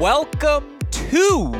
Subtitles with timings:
[0.00, 1.52] Welcome to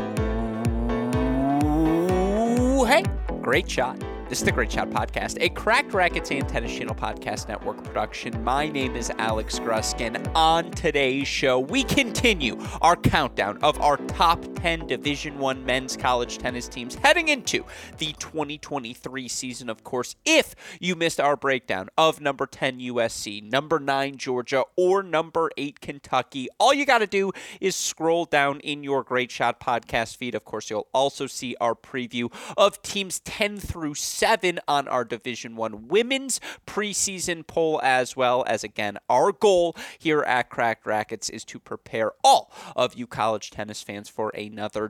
[2.87, 3.05] Hey,
[3.43, 4.03] great shot.
[4.31, 8.43] This is the Great Shot Podcast, a Cracked Racquets and Tennis Channel Podcast Network production.
[8.43, 10.31] My name is Alex Gruskin.
[10.35, 16.37] On today's show, we continue our countdown of our top 10 Division One men's college
[16.37, 17.65] tennis teams heading into
[17.97, 19.71] the 2023 season.
[19.71, 25.03] Of course, if you missed our breakdown of number 10 USC, number 9 Georgia, or
[25.03, 29.61] number 8 Kentucky, all you got to do is scroll down in your Great Shot
[29.61, 30.35] Podcast feed.
[30.35, 35.57] Of course, you'll also see our preview of teams 10 through seven on our Division
[35.57, 41.47] One women's preseason poll, as well as again our goal here at Cracked Racquets is
[41.47, 44.89] to prepare all of you college tennis fans for another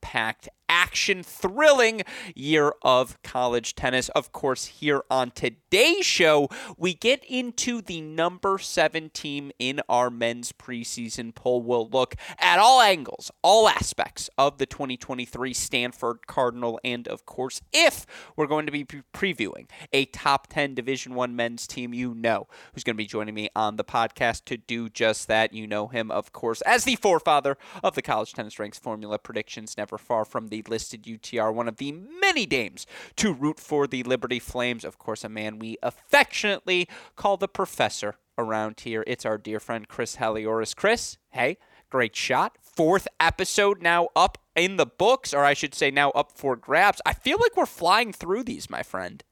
[0.00, 2.02] jam-packed action thrilling
[2.34, 4.10] year of college tennis.
[4.10, 10.10] Of course, here on today's show, we get into the number seven team in our
[10.10, 11.62] men's preseason poll.
[11.62, 17.62] We'll look at all angles, all aspects of the 2023 Stanford Cardinal, and of course,
[17.72, 18.04] if
[18.36, 22.84] we're going to be previewing a top 10 Division One men's team, you know who's
[22.84, 25.54] going to be joining me on the podcast to do just that.
[25.54, 29.76] You know him, of course, as the forefather of the college tennis ranks formula predictions,
[29.78, 32.86] never far from the listed UTR, one of the many dames
[33.16, 34.84] to root for the Liberty Flames.
[34.84, 39.04] Of course, a man we affectionately call the professor around here.
[39.06, 40.76] It's our dear friend Chris Halioris.
[40.76, 41.56] Chris, hey,
[41.90, 42.58] great shot.
[42.60, 47.00] Fourth episode now up in the books, or I should say now up for grabs.
[47.06, 49.22] I feel like we're flying through these, my friend.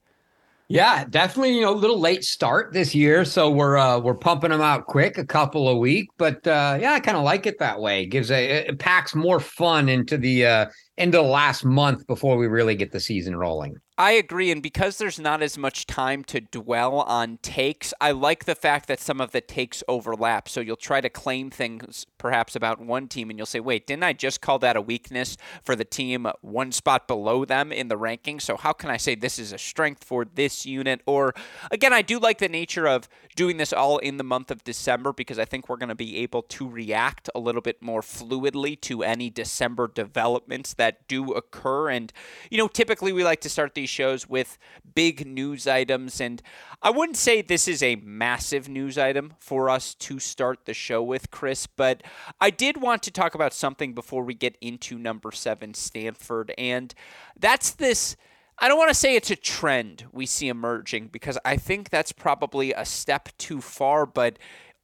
[0.69, 1.55] Yeah, definitely.
[1.55, 4.85] You know, a little late start this year, so we're uh, we're pumping them out
[4.85, 6.09] quick, a couple a week.
[6.17, 8.03] But uh, yeah, I kind of like it that way.
[8.03, 10.65] It gives a it packs more fun into the uh,
[10.97, 13.77] into the last month before we really get the season rolling.
[13.99, 14.51] I agree.
[14.51, 18.87] And because there's not as much time to dwell on takes, I like the fact
[18.89, 20.47] that some of the takes overlap.
[20.47, 24.03] So you'll try to claim things perhaps about one team and you'll say, wait, didn't
[24.03, 27.97] I just call that a weakness for the team one spot below them in the
[27.97, 28.39] ranking?
[28.39, 31.01] So how can I say this is a strength for this unit?
[31.07, 31.33] Or
[31.71, 35.11] again, I do like the nature of doing this all in the month of December
[35.11, 38.79] because I think we're going to be able to react a little bit more fluidly
[38.81, 41.89] to any December developments that do occur.
[41.89, 42.13] And,
[42.51, 44.57] you know, typically we like to start these shows with
[44.93, 46.21] big news items.
[46.21, 46.41] And
[46.81, 51.01] I wouldn't say this is a massive news item for us to start the show
[51.01, 52.03] with, Chris, but
[52.39, 56.53] I did want to talk about something before we get into number seven, Stanford.
[56.57, 56.93] And
[57.39, 58.15] that's this.
[58.59, 62.11] I don't want to say it's a trend we see emerging because I think that's
[62.11, 64.39] probably a step too far, but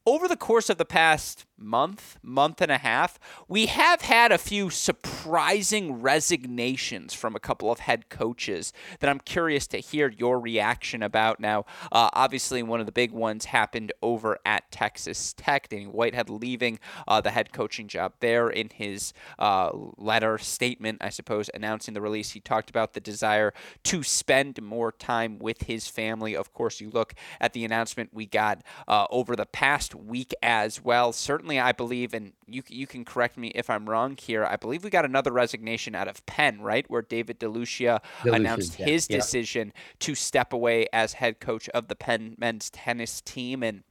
[0.06, 4.38] over the course of the past month, month and a half, we have had a
[4.38, 10.38] few surprising resignations from a couple of head coaches that I'm curious to hear your
[10.40, 11.40] reaction about.
[11.40, 16.28] Now, uh, obviously, one of the big ones happened over at Texas Tech, Danny Whitehead
[16.28, 16.78] leaving
[17.08, 22.02] uh, the head coaching job there in his uh, letter statement, I suppose, announcing the
[22.02, 22.32] release.
[22.32, 23.54] He talked about the desire
[23.84, 26.36] to spend more time with his family.
[26.36, 30.82] Of course, you look at the announcement we got uh, over the past week as
[30.82, 31.12] well.
[31.12, 34.44] Certainly, I believe, and you you can correct me if I'm wrong here.
[34.44, 38.78] I believe we got another resignation out of Penn, right, where David DeLucia, DeLucia announced
[38.78, 39.16] yeah, his yeah.
[39.16, 43.84] decision to step away as head coach of the Penn men's tennis team, and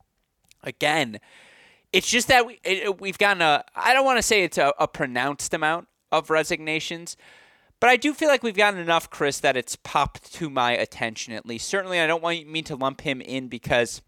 [0.64, 1.20] again.
[1.92, 4.74] It's just that we, it, we've gotten a, I don't want to say it's a,
[4.80, 7.16] a pronounced amount of resignations,
[7.80, 11.34] but I do feel like we've gotten enough, Chris, that it's popped to my attention
[11.34, 11.68] at least.
[11.68, 14.02] Certainly, I don't want me to lump him in because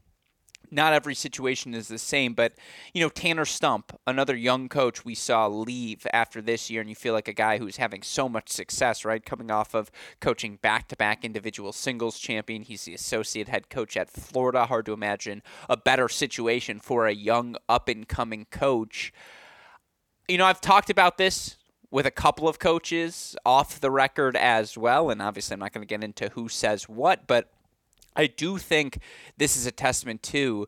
[0.71, 2.53] not every situation is the same, but
[2.93, 6.95] you know Tanner Stump, another young coach we saw leave after this year, and you
[6.95, 9.25] feel like a guy who's having so much success, right?
[9.25, 14.65] Coming off of coaching back-to-back individual singles champion, he's the associate head coach at Florida.
[14.65, 19.13] Hard to imagine a better situation for a young up-and-coming coach.
[20.27, 21.57] You know, I've talked about this
[21.91, 25.83] with a couple of coaches off the record as well, and obviously I'm not going
[25.83, 27.51] to get into who says what, but
[28.15, 28.99] I do think
[29.37, 30.67] this is a testament to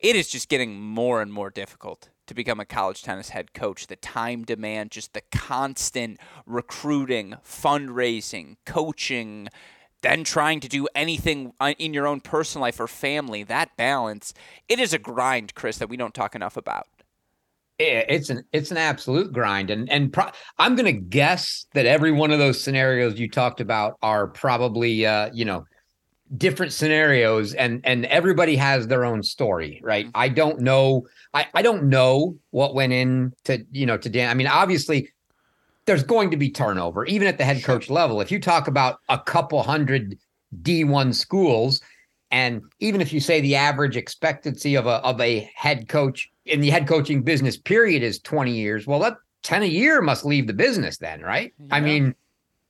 [0.00, 3.88] it is just getting more and more difficult to become a college tennis head coach.
[3.88, 9.48] The time demand, just the constant recruiting, fundraising, coaching,
[10.02, 14.32] then trying to do anything uh, in your own personal life or family, that balance,
[14.68, 16.86] it is a grind, Chris, that we don't talk enough about.
[17.80, 22.10] It's an it's an absolute grind, and and pro- I'm going to guess that every
[22.10, 25.64] one of those scenarios you talked about are probably uh, you know
[26.36, 30.20] different scenarios and and everybody has their own story right mm-hmm.
[30.20, 34.28] i don't know i i don't know what went in to you know to dan
[34.28, 35.08] i mean obviously
[35.86, 38.98] there's going to be turnover even at the head coach level if you talk about
[39.08, 40.18] a couple hundred
[40.62, 41.80] d1 schools
[42.30, 46.60] and even if you say the average expectancy of a of a head coach in
[46.60, 50.46] the head coaching business period is 20 years well that 10 a year must leave
[50.46, 51.54] the business then, right?
[51.58, 51.66] Yeah.
[51.70, 52.14] I mean,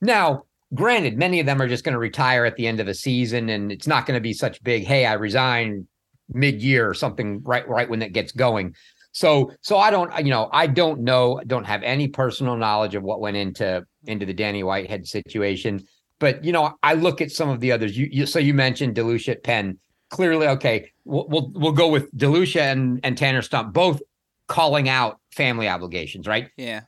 [0.00, 0.44] now,
[0.74, 3.48] granted, many of them are just going to retire at the end of a season
[3.48, 5.86] and it's not going to be such big, hey, I resign
[6.30, 8.74] mid-year or something right right when it gets going.
[9.12, 13.02] So so I don't you know, I don't know, don't have any personal knowledge of
[13.02, 15.86] what went into into the Danny Whitehead situation,
[16.18, 17.96] but you know, I look at some of the others.
[17.96, 19.78] You, you so you mentioned DeLucia at Penn.
[20.10, 24.00] Clearly, okay, we'll we'll, we'll go with DeLucia and and Tanner Stump both
[24.46, 26.50] calling out family obligations, right?
[26.56, 26.82] Yeah.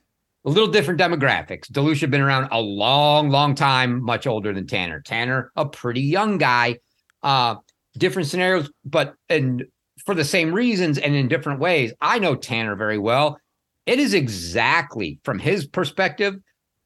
[0.45, 1.71] A little different demographics.
[1.71, 5.03] DeLucia been around a long, long time, much older than Tanner.
[5.03, 6.79] Tanner, a pretty young guy.
[7.23, 7.57] Uh,
[7.99, 9.65] different scenarios, but and
[10.07, 11.93] for the same reasons and in different ways.
[12.01, 13.39] I know Tanner very well.
[13.87, 16.37] It is exactly from his perspective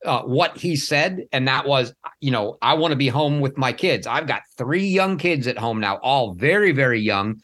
[0.04, 3.56] uh, what he said, and that was, you know, I want to be home with
[3.56, 4.06] my kids.
[4.06, 7.36] I've got three young kids at home now, all very, very young.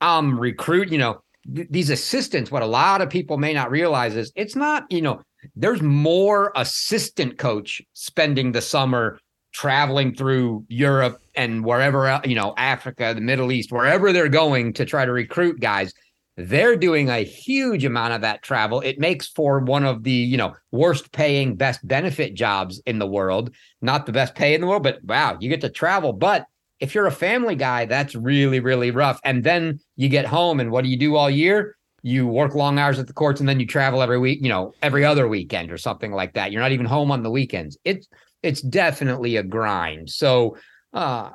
[0.00, 1.22] Um, recruit, you know,
[1.54, 2.50] th- these assistants.
[2.50, 5.20] What a lot of people may not realize is it's not, you know,
[5.54, 9.18] there's more assistant coach spending the summer
[9.52, 14.84] traveling through Europe and wherever you know Africa, the Middle East, wherever they're going to
[14.84, 15.92] try to recruit guys.
[16.36, 18.80] They're doing a huge amount of that travel.
[18.80, 23.06] It makes for one of the, you know, worst paying, best benefit jobs in the
[23.06, 23.54] world.
[23.82, 26.14] Not the best pay in the world, but wow, you get to travel.
[26.14, 26.46] But
[26.78, 29.20] if you're a family guy, that's really, really rough.
[29.22, 31.76] And then you get home and what do you do all year?
[32.02, 34.72] You work long hours at the courts and then you travel every week, you know,
[34.82, 36.52] every other weekend or something like that.
[36.52, 37.76] You're not even home on the weekends.
[37.84, 38.08] It's
[38.42, 40.10] it's definitely a grind.
[40.10, 40.56] So
[40.92, 41.30] uh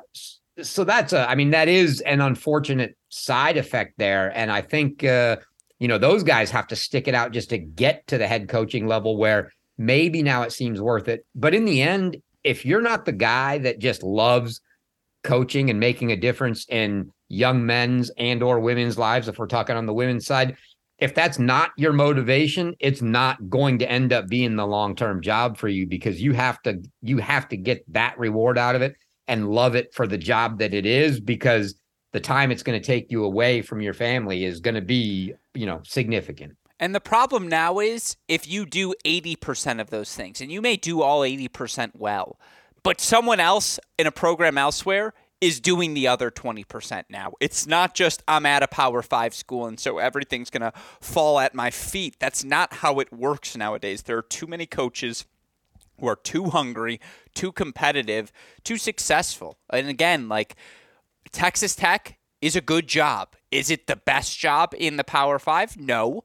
[0.62, 5.04] so that's a I mean that is an unfortunate side effect there and I think
[5.04, 5.36] uh
[5.78, 8.48] you know those guys have to stick it out just to get to the head
[8.48, 11.24] coaching level where maybe now it seems worth it.
[11.34, 14.60] But in the end, if you're not the guy that just loves
[15.26, 19.76] coaching and making a difference in young men's and or women's lives if we're talking
[19.76, 20.56] on the women's side,
[20.98, 25.56] if that's not your motivation it's not going to end up being the long-term job
[25.56, 28.94] for you because you have to you have to get that reward out of it
[29.28, 31.74] and love it for the job that it is because
[32.12, 35.34] the time it's going to take you away from your family is going to be
[35.54, 36.52] you know significant.
[36.78, 40.76] And the problem now is if you do 80% of those things and you may
[40.76, 42.38] do all 80% well
[42.86, 47.32] but someone else in a program elsewhere is doing the other 20% now.
[47.40, 51.40] It's not just I'm at a Power 5 school and so everything's going to fall
[51.40, 52.14] at my feet.
[52.20, 54.02] That's not how it works nowadays.
[54.02, 55.24] There are too many coaches
[55.98, 57.00] who are too hungry,
[57.34, 58.30] too competitive,
[58.62, 59.58] too successful.
[59.68, 60.54] And again, like
[61.32, 63.34] Texas Tech is a good job.
[63.50, 65.76] Is it the best job in the Power 5?
[65.76, 66.22] No.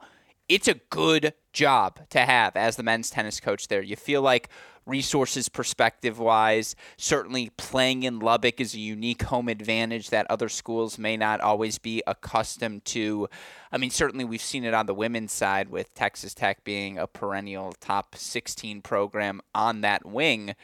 [0.48, 3.82] It's a good job to have as the men's tennis coach there.
[3.82, 4.48] You feel like
[4.86, 6.76] resources perspective wise.
[6.98, 11.78] Certainly, playing in Lubbock is a unique home advantage that other schools may not always
[11.78, 13.28] be accustomed to.
[13.72, 17.08] I mean, certainly we've seen it on the women's side with Texas Tech being a
[17.08, 20.56] perennial top 16 program on that wing.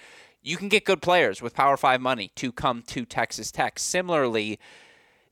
[0.41, 3.79] You can get good players with Power 5 money to come to Texas Tech.
[3.79, 4.59] Similarly,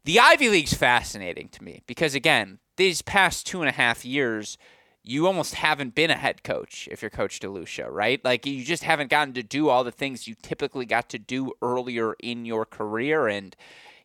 [0.04, 4.58] the Ivy League's fascinating to me because, again, these past two and a half years,
[5.08, 8.24] you almost haven't been a head coach if you're Coach DeLucia, right?
[8.26, 11.54] Like you just haven't gotten to do all the things you typically got to do
[11.62, 13.28] earlier in your career.
[13.28, 13.56] And,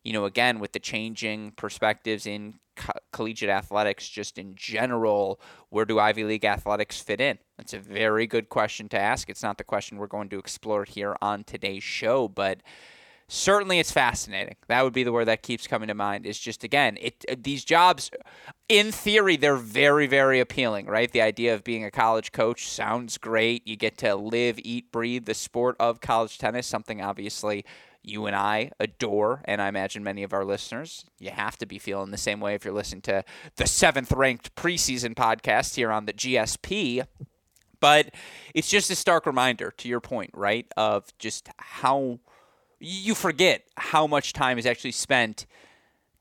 [0.03, 5.85] you know, again, with the changing perspectives in co- collegiate athletics, just in general, where
[5.85, 7.39] do Ivy League athletics fit in?
[7.57, 9.27] That's a very good question to ask.
[9.27, 12.59] It's not the question we're going to explore here on today's show, but
[13.31, 14.55] certainly it's fascinating.
[14.67, 16.25] That would be the word that keeps coming to mind.
[16.25, 18.11] Is just again, it uh, these jobs,
[18.67, 21.11] in theory, they're very very appealing, right?
[21.11, 23.65] The idea of being a college coach sounds great.
[23.65, 27.65] You get to live, eat, breathe the sport of college tennis, something obviously
[28.03, 31.77] you and I adore, and I imagine many of our listeners, you have to be
[31.77, 33.23] feeling the same way if you're listening to
[33.57, 37.05] the seventh ranked preseason podcast here on the GSP.
[37.79, 38.11] But
[38.55, 42.19] it's just a stark reminder, to your point, right, of just how
[42.81, 45.45] you forget how much time is actually spent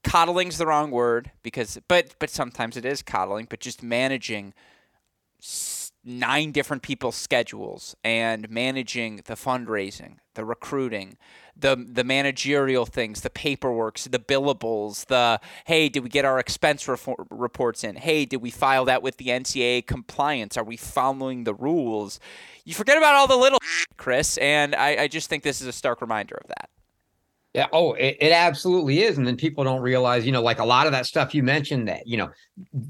[0.04, 4.52] coddling's the wrong word because but but sometimes it is coddling but just managing
[6.04, 11.16] nine different people's schedules and managing the fundraising the recruiting
[11.60, 16.88] the the managerial things, the paperworks, the billables, the hey, did we get our expense
[17.30, 17.96] reports in?
[17.96, 20.56] Hey, did we file that with the NCAA compliance?
[20.56, 22.20] Are we following the rules?
[22.64, 23.58] You forget about all the little
[23.96, 26.70] Chris, and I, I just think this is a stark reminder of that.
[27.54, 27.66] Yeah.
[27.72, 29.18] Oh, it, it, absolutely is.
[29.18, 31.88] And then people don't realize, you know, like a lot of that stuff you mentioned
[31.88, 32.30] that, you know,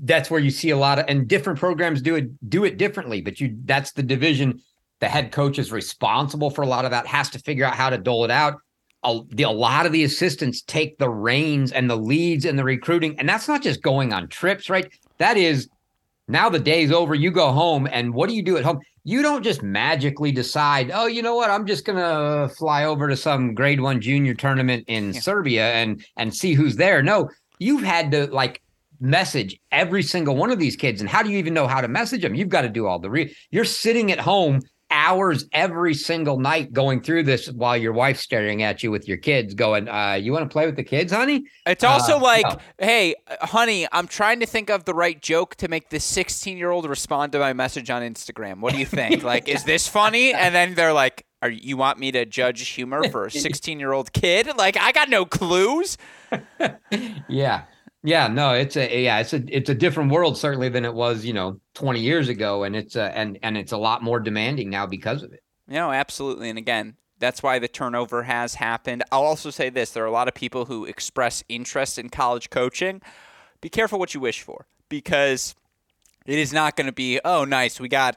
[0.03, 3.23] that's where you see a lot of and different programs do it do it differently.
[3.23, 4.61] But you that's the division
[5.01, 7.91] the head coach is responsible for a lot of that, has to figure out how
[7.91, 8.55] to dole it out.
[9.03, 12.65] A, the, a lot of the assistants take the reins and the leads and the
[12.65, 13.19] recruiting.
[13.19, 14.93] And that's not just going on trips, right?
[15.17, 15.69] That is
[16.31, 17.15] Now the day's over.
[17.15, 18.79] You go home, and what do you do at home?
[19.03, 21.51] You don't just magically decide, oh, you know what?
[21.51, 25.21] I'm just gonna fly over to some grade one junior tournament in yeah.
[25.21, 27.03] Serbia and and see who's there.
[27.03, 28.63] No, you've had to like
[29.01, 31.01] message every single one of these kids.
[31.01, 32.35] And how do you even know how to message them?
[32.35, 36.73] You've got to do all the re you're sitting at home hours every single night
[36.73, 40.33] going through this while your wife's staring at you with your kids going uh you
[40.33, 41.45] want to play with the kids honey?
[41.67, 42.59] It's also uh, like no.
[42.79, 46.71] hey honey i'm trying to think of the right joke to make this 16 year
[46.71, 48.61] old respond to my message on instagram.
[48.61, 49.23] What do you think?
[49.31, 50.33] Like is this funny?
[50.33, 53.93] And then they're like are you want me to judge humor for a 16 year
[53.93, 54.57] old kid?
[54.57, 55.97] Like i got no clues.
[57.29, 57.65] Yeah
[58.03, 61.25] yeah, no, it's a yeah, it's a it's a different world certainly than it was,
[61.25, 64.71] you know, 20 years ago and it's a, and and it's a lot more demanding
[64.71, 65.43] now because of it.
[65.69, 66.49] No, absolutely.
[66.49, 69.05] And again, that's why the turnover has happened.
[69.13, 72.51] I'll also say this, there are a lot of people who express interest in college
[72.51, 73.03] coaching.
[73.61, 75.55] Be careful what you wish for because
[76.27, 78.17] it is not going to be, oh, nice, we got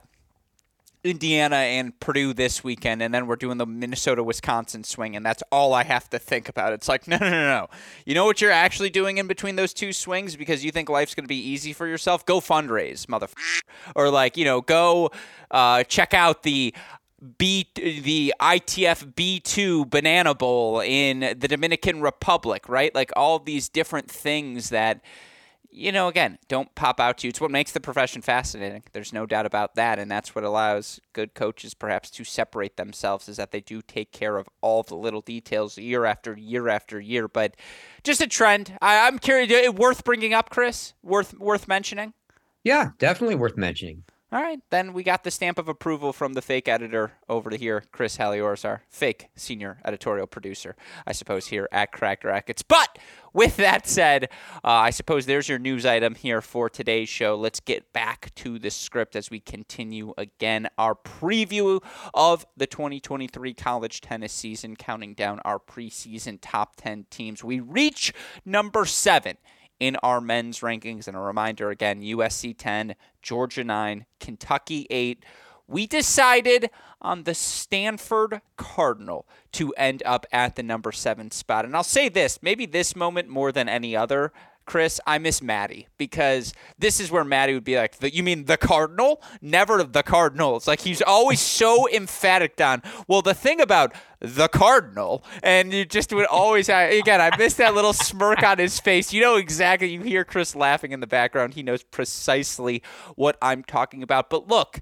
[1.03, 5.43] Indiana and Purdue this weekend, and then we're doing the Minnesota Wisconsin swing, and that's
[5.51, 6.73] all I have to think about.
[6.73, 7.67] It's like, no, no, no, no.
[8.05, 11.13] You know what you're actually doing in between those two swings because you think life's
[11.13, 12.25] going to be easy for yourself?
[12.25, 13.61] Go fundraise, motherfucker.
[13.95, 15.11] Or, like, you know, go
[15.51, 16.73] uh, check out the.
[17.37, 22.93] B the ITF B2 Banana Bowl in the Dominican Republic, right?
[22.93, 24.99] Like all these different things that
[25.73, 27.29] you know, again, don't pop out to you.
[27.29, 28.83] It's what makes the profession fascinating.
[28.93, 29.97] There's no doubt about that.
[29.97, 34.11] And that's what allows good coaches perhaps to separate themselves is that they do take
[34.11, 37.27] care of all the little details year after year after year.
[37.27, 37.55] But
[38.03, 38.77] just a trend.
[38.81, 39.69] I, am curious.
[39.73, 40.93] Worth bringing up, Chris?
[41.01, 42.13] Worth, worth mentioning?
[42.63, 44.03] Yeah, definitely worth mentioning.
[44.33, 47.55] All right, then we got the stamp of approval from the fake editor over to
[47.55, 50.75] here, Chris Halioris, our fake senior editorial producer,
[51.05, 52.63] I suppose, here at Cracked Racquets.
[52.67, 52.97] But
[53.31, 54.31] with that said,
[54.63, 57.35] uh, I suppose there's your news item here for today's show.
[57.35, 61.83] Let's get back to the script as we continue again our preview
[62.15, 67.43] of the 2023 college tennis season, counting down our preseason top 10 teams.
[67.43, 68.11] We reach
[68.43, 69.37] number seven
[69.79, 71.07] in our men's rankings.
[71.07, 75.23] And a reminder again USC 10, Georgia 9, Kentucky 8.
[75.67, 76.69] We decided
[77.01, 81.65] on the Stanford Cardinal to end up at the number seven spot.
[81.65, 84.33] And I'll say this maybe this moment more than any other
[84.65, 88.57] Chris, I miss Maddie because this is where Maddie would be like, "You mean the
[88.57, 89.21] Cardinal?
[89.41, 92.81] Never the Cardinals." Like he's always so emphatic on.
[93.07, 97.21] Well, the thing about the Cardinal, and you just would always again.
[97.21, 99.11] I miss that little smirk on his face.
[99.11, 99.89] You know exactly.
[99.89, 101.53] You hear Chris laughing in the background.
[101.53, 102.81] He knows precisely
[103.15, 104.29] what I'm talking about.
[104.29, 104.79] But look,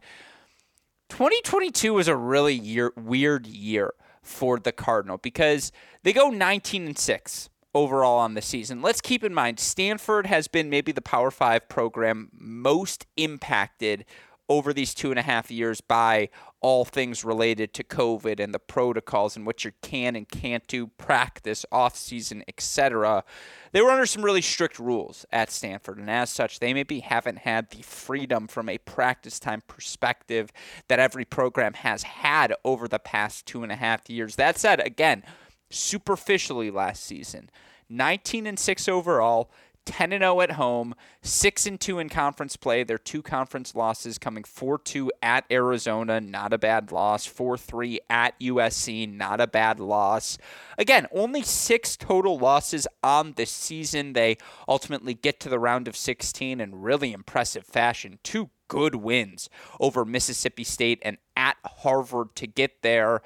[1.10, 5.72] 2022 was a really year, weird year for the Cardinal because
[6.04, 8.82] they go 19 and six overall on the season.
[8.82, 14.06] Let's keep in mind, Stanford has been maybe the Power Five program most impacted
[14.52, 16.28] over these two and a half years by
[16.60, 20.88] all things related to COVID and the protocols and what you can and can't do,
[20.88, 23.24] practice, off season, etc.
[23.72, 27.40] They were under some really strict rules at Stanford, and as such, they maybe haven't
[27.40, 30.52] had the freedom from a practice time perspective
[30.90, 34.36] that every program has had over the past two and a half years.
[34.36, 35.24] That said, again,
[35.72, 37.50] superficially last season.
[37.90, 39.52] 19 and 6 overall,
[39.86, 42.84] 10 and 0 at home, 6 and 2 in conference play.
[42.84, 47.28] Their two conference losses coming 4-2 at Arizona, not a bad loss.
[47.28, 50.38] 4-3 at USC, not a bad loss.
[50.78, 54.14] Again, only 6 total losses on the season.
[54.14, 54.38] They
[54.68, 58.20] ultimately get to the round of 16 in really impressive fashion.
[58.24, 59.50] Two good wins
[59.80, 63.22] over Mississippi State and at Harvard to get there.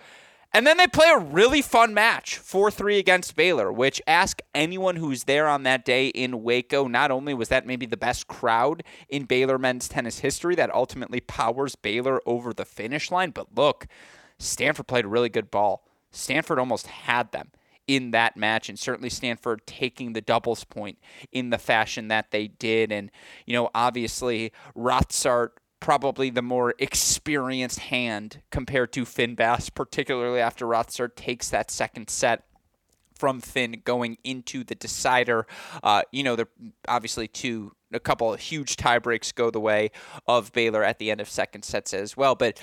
[0.55, 4.95] And then they play a really fun match, 4 3 against Baylor, which ask anyone
[4.95, 6.87] who's there on that day in Waco.
[6.87, 11.19] Not only was that maybe the best crowd in Baylor men's tennis history that ultimately
[11.19, 13.85] powers Baylor over the finish line, but look,
[14.39, 15.83] Stanford played a really good ball.
[16.11, 17.51] Stanford almost had them
[17.85, 20.97] in that match, and certainly Stanford taking the doubles point
[21.33, 22.93] in the fashion that they did.
[22.93, 23.11] And,
[23.45, 30.65] you know, obviously, Rotsaert probably the more experienced hand compared to Finn Bass, particularly after
[30.65, 32.43] Rotsaert takes that second set
[33.13, 35.47] from Finn going into the decider.
[35.83, 36.49] Uh, you know, they're
[36.87, 39.91] obviously two, a couple of huge tiebreaks go the way
[40.27, 42.35] of Baylor at the end of second sets as well.
[42.35, 42.61] But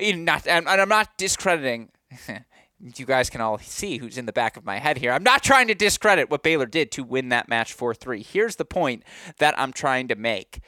[0.00, 1.90] not, and I'm not discrediting.
[2.80, 5.12] you guys can all see who's in the back of my head here.
[5.12, 8.22] I'm not trying to discredit what Baylor did to win that match 4 3.
[8.22, 9.02] Here's the point
[9.38, 10.60] that I'm trying to make.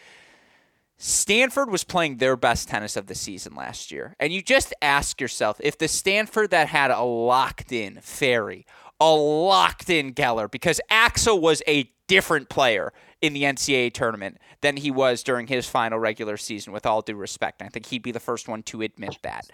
[0.98, 4.14] Stanford was playing their best tennis of the season last year.
[4.18, 8.64] And you just ask yourself if the Stanford that had a locked in Fery,
[9.00, 14.76] a locked in Geller, because Axel was a different player in the NCAA tournament than
[14.76, 17.62] he was during his final regular season, with all due respect.
[17.62, 19.48] I think he'd be the first one to admit that.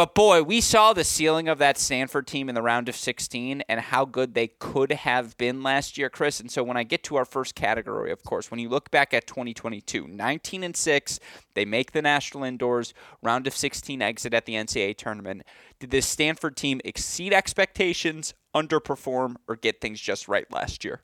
[0.00, 3.62] But boy, we saw the ceiling of that Stanford team in the round of 16
[3.68, 6.40] and how good they could have been last year, Chris.
[6.40, 9.12] And so when I get to our first category, of course, when you look back
[9.12, 11.20] at 2022, 19 and 6,
[11.52, 15.42] they make the national indoors, round of 16 exit at the NCAA tournament.
[15.78, 21.02] Did this Stanford team exceed expectations, underperform, or get things just right last year?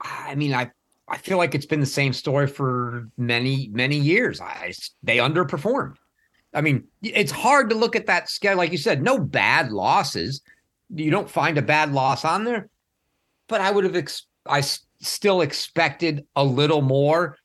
[0.00, 0.70] I mean, I
[1.06, 4.40] I feel like it's been the same story for many many years.
[4.40, 4.72] I
[5.02, 5.96] they underperformed.
[6.52, 8.58] I mean, it's hard to look at that schedule.
[8.58, 10.42] Like you said, no bad losses.
[10.92, 12.68] You don't find a bad loss on there.
[13.48, 17.36] But I would have, ex- I s- still expected a little more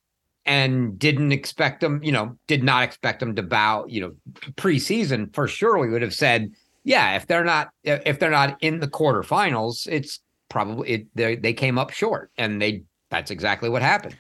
[0.46, 4.12] and didn't expect them, you know, did not expect them to bow, you know,
[4.54, 5.78] preseason for sure.
[5.78, 6.52] We would have said,
[6.84, 10.20] yeah, if they're not, if they're not in the quarterfinals, it's
[10.50, 14.16] probably, it, they, they came up short and they, that's exactly what happened.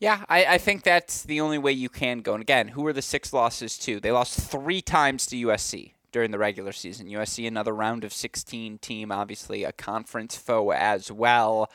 [0.00, 2.32] Yeah, I, I think that's the only way you can go.
[2.32, 4.00] And again, who are the six losses to?
[4.00, 7.06] They lost three times to USC during the regular season.
[7.06, 11.70] USC, another round of 16 team, obviously a conference foe as well.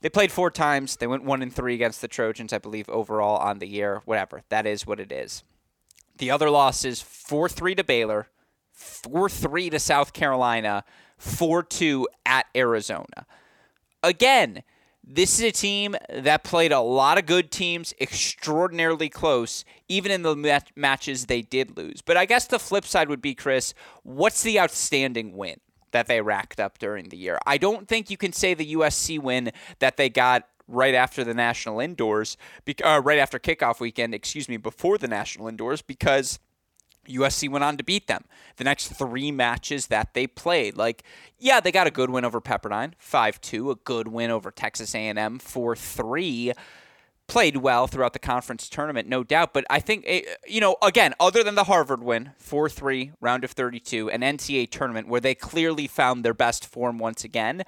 [0.00, 0.96] They played four times.
[0.96, 4.00] They went one and three against the Trojans, I believe, overall on the year.
[4.06, 4.42] Whatever.
[4.48, 5.44] That is what it is.
[6.16, 8.28] The other losses 4 3 to Baylor,
[8.72, 10.84] 4 3 to South Carolina,
[11.18, 13.26] 4 2 at Arizona.
[14.02, 14.62] Again,
[15.06, 20.22] this is a team that played a lot of good teams extraordinarily close, even in
[20.22, 22.00] the mat- matches they did lose.
[22.00, 25.60] But I guess the flip side would be, Chris, what's the outstanding win
[25.92, 27.38] that they racked up during the year?
[27.46, 31.34] I don't think you can say the USC win that they got right after the
[31.34, 32.38] national indoors,
[32.82, 36.38] uh, right after kickoff weekend, excuse me, before the national indoors, because
[37.06, 38.24] USC went on to beat them
[38.56, 40.76] the next three matches that they played.
[40.76, 41.02] Like,
[41.38, 45.38] yeah, they got a good win over Pepperdine, 5-2, a good win over Texas A&M,
[45.38, 46.52] 4-3.
[47.26, 49.54] Played well throughout the conference tournament, no doubt.
[49.54, 53.44] But I think, eh, you know, again, other than the Harvard win, 4 3, round
[53.44, 57.64] of 32, an NCAA tournament where they clearly found their best form once again.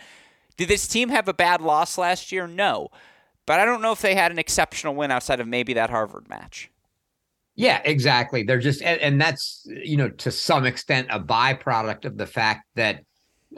[0.58, 2.46] Did this team have a bad loss last year?
[2.46, 2.88] No.
[3.46, 6.28] But I don't know if they had an exceptional win outside of maybe that Harvard
[6.28, 6.70] match.
[7.56, 8.42] Yeah, exactly.
[8.42, 12.66] They're just, and, and, that's you know to some extent a byproduct of the fact
[12.74, 13.00] that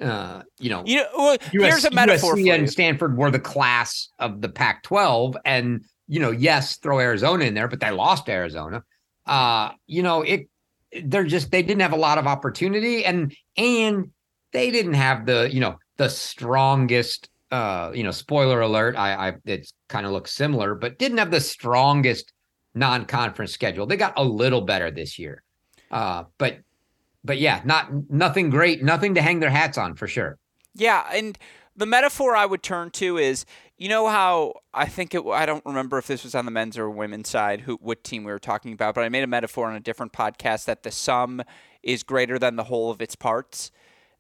[0.00, 2.34] uh, you know, you know, well, US, a metaphor.
[2.34, 7.44] USC and Stanford were the class of the Pac-12, and you know, yes, throw Arizona
[7.44, 8.84] in there, but they lost Arizona.
[9.26, 10.48] Uh, you know, it.
[11.04, 14.10] They're just they didn't have a lot of opportunity, and and
[14.52, 17.28] they didn't have the you know the strongest.
[17.50, 18.94] Uh, you know, spoiler alert.
[18.94, 22.32] I, I it kind of looks similar, but didn't have the strongest
[22.78, 23.86] non-conference schedule.
[23.86, 25.42] They got a little better this year.
[25.90, 26.58] Uh, but
[27.24, 30.38] but yeah, not nothing great, nothing to hang their hats on for sure.
[30.74, 31.36] Yeah, and
[31.76, 33.44] the metaphor I would turn to is
[33.76, 36.76] you know how I think it I don't remember if this was on the men's
[36.76, 39.68] or women's side who what team we were talking about, but I made a metaphor
[39.68, 41.42] on a different podcast that the sum
[41.82, 43.70] is greater than the whole of its parts.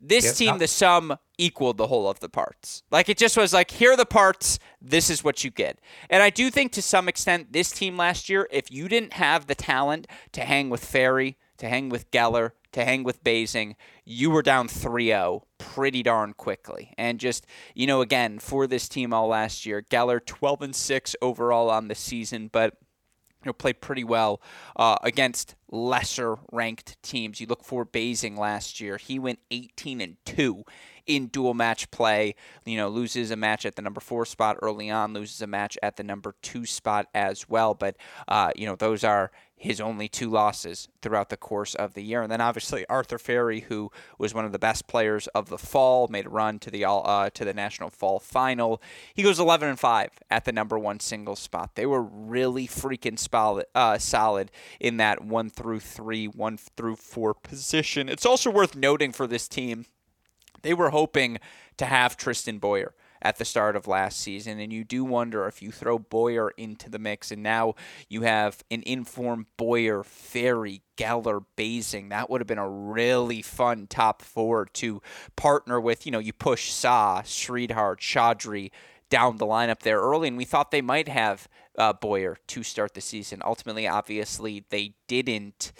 [0.00, 2.82] This yep, team, the sum equaled the whole of the parts.
[2.90, 4.58] Like it just was like, here are the parts.
[4.80, 5.80] This is what you get.
[6.08, 9.46] And I do think to some extent, this team last year, if you didn't have
[9.46, 14.30] the talent to hang with Fery, to hang with Geller, to hang with Basing, you
[14.30, 16.92] were down 3-0 pretty darn quickly.
[16.96, 21.16] And just, you know, again, for this team all last year, Geller 12 and 6
[21.20, 22.76] overall on the season, but
[23.48, 24.40] know, played pretty well
[24.76, 27.40] uh, against lesser ranked teams.
[27.40, 30.64] You look for Basing last year; he went 18 and two
[31.06, 32.34] in dual match play.
[32.64, 35.76] You know, loses a match at the number four spot early on, loses a match
[35.82, 37.74] at the number two spot as well.
[37.74, 37.96] But
[38.28, 42.22] uh, you know, those are his only two losses throughout the course of the year.
[42.22, 46.06] And then obviously Arthur Fery, who was one of the best players of the fall,
[46.08, 48.80] made a run to the all uh, to the national fall final.
[49.12, 51.74] He goes 11 and five at the number one single spot.
[51.74, 57.34] They were really freaking solid, uh, solid in that one through three, one through four
[57.34, 58.08] position.
[58.08, 59.86] It's also worth noting for this team,
[60.62, 61.38] they were hoping
[61.76, 64.58] to have Tristan Boyer at the start of last season.
[64.58, 67.74] And you do wonder if you throw Boyer into the mix and now
[68.08, 72.08] you have an informed Boyer, Fery, Geller, Basing.
[72.08, 75.02] That would have been a really fun top four to
[75.36, 76.06] partner with.
[76.06, 78.70] You know, you push Saw, Sridhar, Chaudhry
[79.10, 82.94] down the lineup there early, and we thought they might have uh, Boyer to start
[82.94, 83.40] the season.
[83.44, 85.72] Ultimately, obviously, they didn't.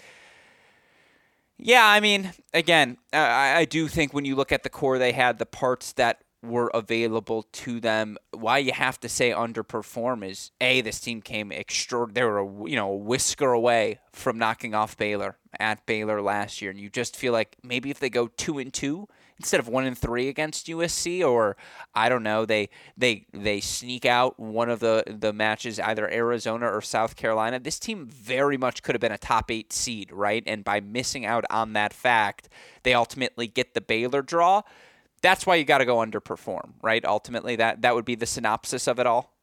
[1.57, 4.97] Yeah, I mean, again, uh, I, I do think when you look at the core
[4.97, 8.17] they had, the parts that were available to them.
[8.31, 12.13] Why you have to say underperform is a this team came extraordinary.
[12.13, 16.61] They were a, you know a whisker away from knocking off Baylor at Baylor last
[16.61, 19.07] year, and you just feel like maybe if they go two and two
[19.39, 21.55] instead of one and three against USC, or
[21.95, 26.67] I don't know, they they they sneak out one of the the matches, either Arizona
[26.67, 27.59] or South Carolina.
[27.59, 30.43] This team very much could have been a top eight seed, right?
[30.45, 32.49] And by missing out on that fact,
[32.83, 34.61] they ultimately get the Baylor draw.
[35.21, 37.03] That's why you got to go underperform, right?
[37.03, 39.33] Ultimately, that that would be the synopsis of it all.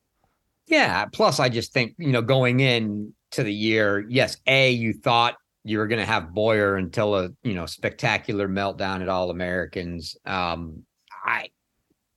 [0.66, 1.06] Yeah.
[1.06, 5.36] Plus, I just think you know going in to the year, yes, a you thought
[5.64, 10.16] you were going to have Boyer until a you know spectacular meltdown at All Americans.
[10.24, 10.84] Um,
[11.24, 11.48] I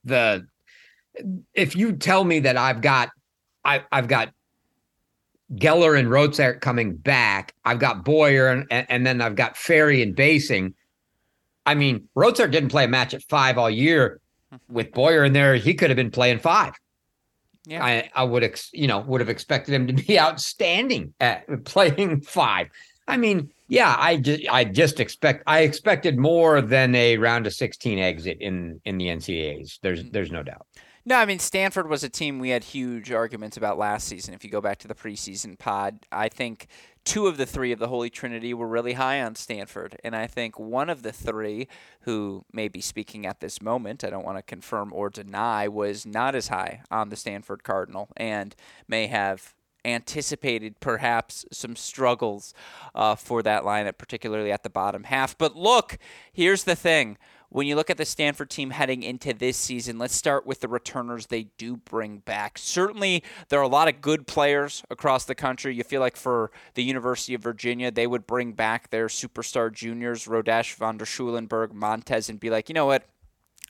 [0.04, 0.48] the
[1.54, 3.10] if you tell me that I've got
[3.66, 4.34] I I've got
[5.54, 10.16] Geller and Rotsaert coming back, I've got Boyer and, and then I've got Fery and
[10.16, 10.76] Basing.
[11.70, 14.20] I mean, Rotsaert didn't play a match at five all year.
[14.52, 14.74] Mm-hmm.
[14.74, 16.74] With Boyer in there, he could have been playing five.
[17.66, 17.84] Yeah.
[17.84, 22.22] I, I would ex, you know would have expected him to be outstanding at playing
[22.22, 22.70] five.
[23.08, 27.54] I mean, yeah, I just I just expect I expected more than a round of
[27.54, 29.80] 16 exit in in the NCAAs.
[29.84, 30.66] There's there's no doubt.
[31.06, 34.34] No, I mean Stanford was a team we had huge arguments about last season.
[34.34, 36.68] If you go back to the preseason pod, I think
[37.10, 40.28] two of the three of the Holy Trinity were really high on Stanford, and I
[40.28, 41.68] think one of the three
[42.02, 46.06] who may be speaking at this moment, I don't want to confirm or deny, was
[46.06, 48.56] not as high on the Stanford Cardinal and
[48.88, 52.54] may have anticipated perhaps some struggles
[52.94, 55.36] uh, for that lineup, particularly at the bottom half.
[55.36, 55.98] But look,
[56.32, 57.18] here's the thing.
[57.52, 60.68] When you look at the Stanford team heading into this season, let's start with the
[60.68, 62.60] returners they do bring back.
[62.60, 65.74] Certainly, there are a lot of good players across the country.
[65.74, 70.26] You feel like for the University of Virginia, they would bring back their superstar juniors,
[70.26, 73.06] Rodesch, von der Schulenburg, Montes, and be like, you know what?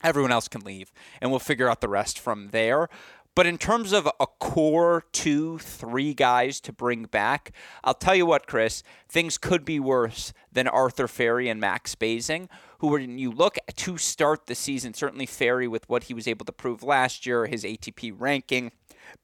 [0.04, 2.90] Everyone else can leave, and we'll figure out the rest from there.
[3.36, 7.54] But in terms of a core two, three guys to bring back,
[7.86, 12.50] I'll tell you what, Chris, things could be worse than Arthur Fery and Max Basing,
[12.80, 16.46] who, when you look to start the season, certainly Fery with what he was able
[16.46, 18.72] to prove last year, his ATP ranking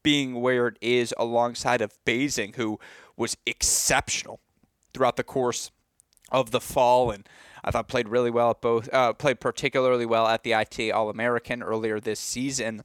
[0.04, 2.80] being where it is alongside of Basing, who
[3.16, 4.40] was exceptional
[4.94, 5.72] throughout the course
[6.32, 7.28] of the fall and
[7.64, 11.10] I thought played really well at both, uh, played particularly well at the ITA All
[11.10, 12.84] American earlier this season.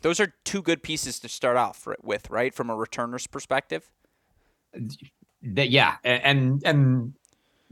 [0.00, 2.54] Those are two good pieces to start off with, right?
[2.54, 3.90] From a returner's perspective.
[5.42, 7.14] That yeah, and and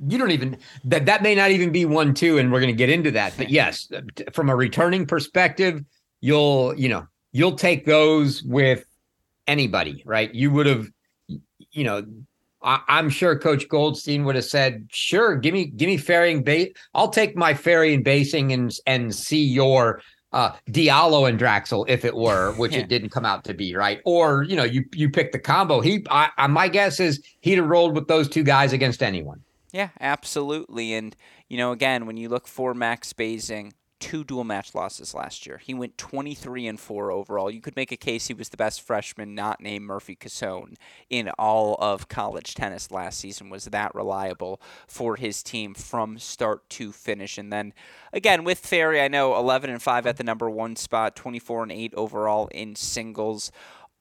[0.07, 2.77] you don't even that that may not even be one two, and we're going to
[2.77, 3.35] get into that.
[3.37, 3.91] But yes,
[4.33, 5.85] from a returning perspective,
[6.21, 8.85] you'll you know you'll take those with
[9.47, 10.35] anybody, right?
[10.35, 10.89] You would have,
[11.29, 12.05] you know,
[12.63, 16.77] I, am sure Coach Goldstein would have said, "Sure, give me give me ferrying bait.
[16.95, 20.01] I'll take my ferry and basing and and see your
[20.33, 22.81] uh, Diallo and Draxl, if it were, which yeah.
[22.81, 24.01] it didn't come out to be, right?
[24.05, 25.81] Or you know, you you pick the combo.
[25.81, 29.43] He, I, I, my guess is he'd have rolled with those two guys against anyone.
[29.73, 30.95] Yeah, absolutely.
[30.95, 31.15] And
[31.49, 35.59] you know, again, when you look for Max Basing, two dual match losses last year.
[35.59, 37.51] He went 23 and 4 overall.
[37.51, 40.75] You could make a case he was the best freshman not named Murphy Cassone
[41.11, 46.69] in all of college tennis last season was that reliable for his team from start
[46.71, 47.37] to finish.
[47.37, 47.75] And then
[48.13, 51.73] again with Fery, I know 11 and 5 at the number 1 spot, 24 and
[51.73, 53.53] 8 overall in singles.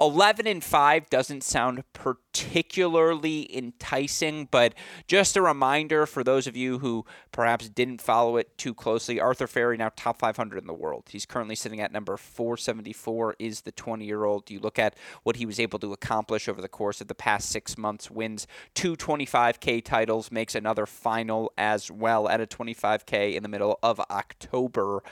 [0.02, 4.74] 11 and 5 doesn't sound particularly enticing, but
[5.08, 9.46] just a reminder for those of you who perhaps didn't follow it too closely, Arthur
[9.46, 11.08] Fery now top 500 in the world.
[11.10, 14.50] He's currently sitting at number 474 is the 20-year-old.
[14.50, 17.50] You look at what he was able to accomplish over the course of the past
[17.50, 23.44] 6 months, wins two 25k titles, makes another final as well at a 25k in
[23.44, 25.04] the middle of October.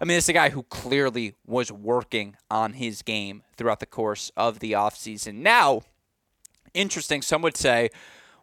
[0.00, 4.30] I mean, it's a guy who clearly was working on his game throughout the course
[4.36, 5.36] of the offseason.
[5.36, 5.82] Now,
[6.72, 7.90] interesting, some would say,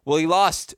[0.04, 0.74] well, he lost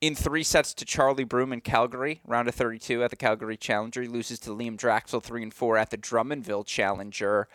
[0.00, 4.02] in three sets to Charlie Broom in Calgary, round of 32 at the Calgary Challenger.
[4.02, 7.48] He loses to Liam Draxl 3 and 4 at the Drummondville Challenger.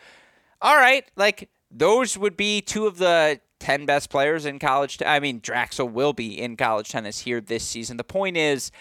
[0.61, 4.97] All right, like those would be two of the 10 best players in college.
[4.97, 7.97] T- I mean, Draxl will be in college tennis here this season.
[7.97, 8.71] The point is,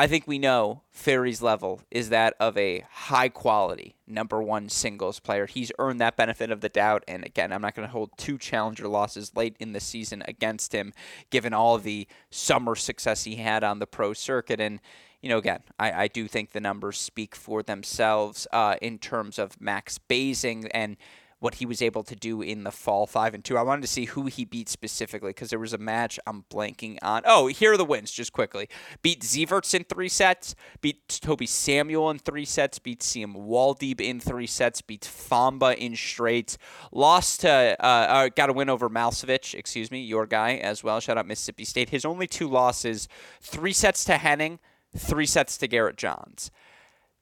[0.00, 5.18] I think we know Fery's level is that of a high quality number one singles
[5.18, 5.46] player.
[5.46, 7.02] He's earned that benefit of the doubt.
[7.08, 10.72] And again, I'm not going to hold two challenger losses late in the season against
[10.72, 10.92] him,
[11.30, 14.60] given all the summer success he had on the pro circuit.
[14.60, 14.78] And,
[15.20, 19.36] you know, again, I, I do think the numbers speak for themselves uh, in terms
[19.36, 20.96] of Max Basing and
[21.40, 23.56] what he was able to do in the fall five and two.
[23.56, 26.98] I wanted to see who he beat specifically because there was a match I'm blanking
[27.02, 27.22] on.
[27.24, 28.68] Oh, here are the wins just quickly.
[29.02, 30.54] Beat Sieverts in three sets.
[30.80, 32.78] Beat Toby Samuel in three sets.
[32.78, 34.82] Beat Siem Woldeab in three sets.
[34.82, 36.58] Beat Famba in straights.
[36.90, 40.98] Lost to uh, uh, got a win over Malsevich, excuse me, your guy as well.
[40.98, 41.90] Shout out Mississippi State.
[41.90, 43.08] His only two losses:
[43.40, 44.58] three sets to Henning,
[44.96, 46.50] three sets to Garrett Johns.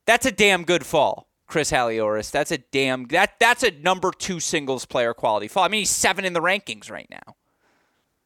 [0.06, 1.25] That's a damn good fall.
[1.46, 2.30] Chris Halioris.
[2.30, 5.64] That's a damn that that's a number two singles player quality fall.
[5.64, 7.36] I mean, he's seven in the rankings right now.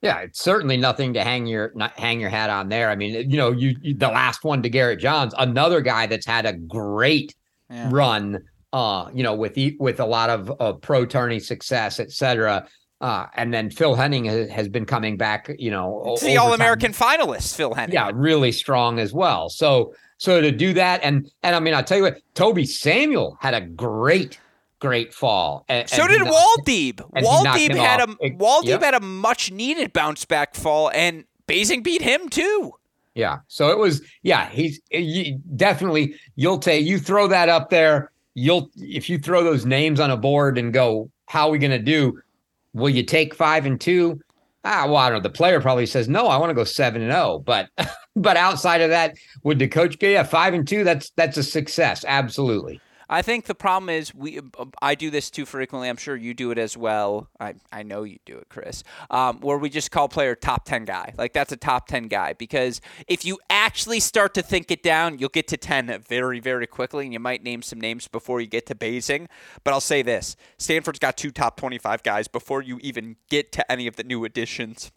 [0.03, 2.91] Yeah, it's certainly nothing to hang your not hang your hat on there.
[2.91, 6.27] I mean, you know, you, you the last one to Garrett Johns, another guy that's
[6.27, 7.35] had a great
[7.69, 7.89] yeah.
[7.91, 8.45] run.
[8.73, 12.69] Uh, you know, with with a lot of uh, pro tourney success, et cetera.
[13.01, 16.53] Uh, and then Phil Henning has, has been coming back, you know, it's the All
[16.53, 17.95] American finalist, Phil Henning.
[17.95, 19.49] Yeah, really strong as well.
[19.49, 23.39] So, so to do that, and and I mean, I'll tell you what, Toby Samuel
[23.41, 24.39] had a great,
[24.79, 25.65] great fall.
[25.69, 26.97] And, so and did Woldeab.
[27.23, 28.17] Woldeab had off.
[28.21, 28.83] a Woldeab yep.
[28.83, 32.75] had a much needed bounce back fall, and Basing beat him too.
[33.15, 33.39] Yeah.
[33.49, 38.13] So it was, yeah, he's you, definitely, you'll take, you throw that up there.
[38.35, 41.73] You'll, if you throw those names on a board and go, how are we going
[41.73, 42.21] to do?
[42.73, 44.21] Will you take five and two?
[44.65, 45.23] Ah, well, I don't know.
[45.23, 46.29] The player probably says no.
[46.29, 47.25] I want to go seven and zero.
[47.25, 47.69] Oh, but
[48.17, 50.09] but outside of that, would the coach go?
[50.09, 50.85] Yeah, five and two.
[50.85, 52.05] That's that's a success.
[52.07, 52.81] Absolutely.
[53.13, 54.41] I think the problem is we.
[54.81, 55.89] I do this too frequently.
[55.89, 57.29] I'm sure you do it as well.
[57.41, 58.85] I I know you do it, Chris.
[59.11, 61.13] Um, where we just call player top ten guy.
[61.19, 65.19] Like that's a top ten guy because if you actually start to think it down,
[65.19, 68.47] you'll get to ten very very quickly, and you might name some names before you
[68.47, 69.29] get to Basing.
[69.65, 73.51] But I'll say this: Stanford's got two top twenty five guys before you even get
[73.53, 74.93] to any of the new additions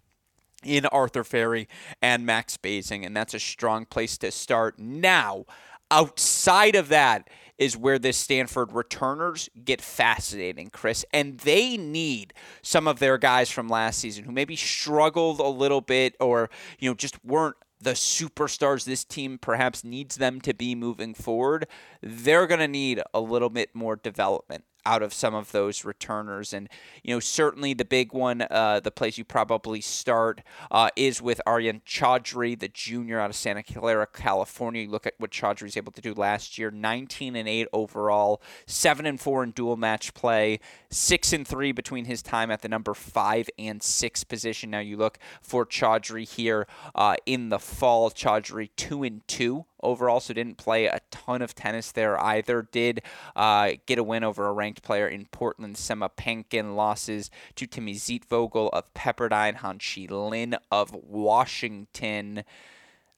[0.65, 1.67] in Arthur Fery
[2.02, 4.80] and Max Basing, and that's a strong place to start.
[4.80, 5.45] Now,
[5.91, 11.06] outside of that is where this Stanford returners get fascinating, Chris.
[11.13, 15.82] And they need some of their guys from last season who maybe struggled a little
[15.82, 16.49] bit or,
[16.80, 21.67] you know, just weren't the superstars this team perhaps needs them to be moving forward.
[22.02, 26.54] They're going to need a little bit more development out of some of those returners.
[26.54, 26.69] And,
[27.04, 30.41] you know, certainly the big one, uh, the place you probably start
[30.72, 34.84] uh, is with Aryan Chaudhry, the junior out of Santa Clara, California.
[34.84, 38.41] You look at what Chaudhry was able to do last year 19 and 8 overall,
[38.65, 42.69] 7 and 4 in dual match play, 6 and 3 between his time at the
[42.69, 44.69] number 5 and 6 position.
[44.72, 48.10] Now you look for Chaudhry here uh, in the fall.
[48.12, 52.67] Chaudhry 2 and 2 overall, so didn't play a ton of tennis there either.
[52.72, 53.02] Did
[53.36, 56.76] uh, get a win over a ranked player in Portland, Sema Pankin.
[56.76, 62.43] Losses to Timmy Zeitvogel of Pepperdine, Hanshi Lin of Washington.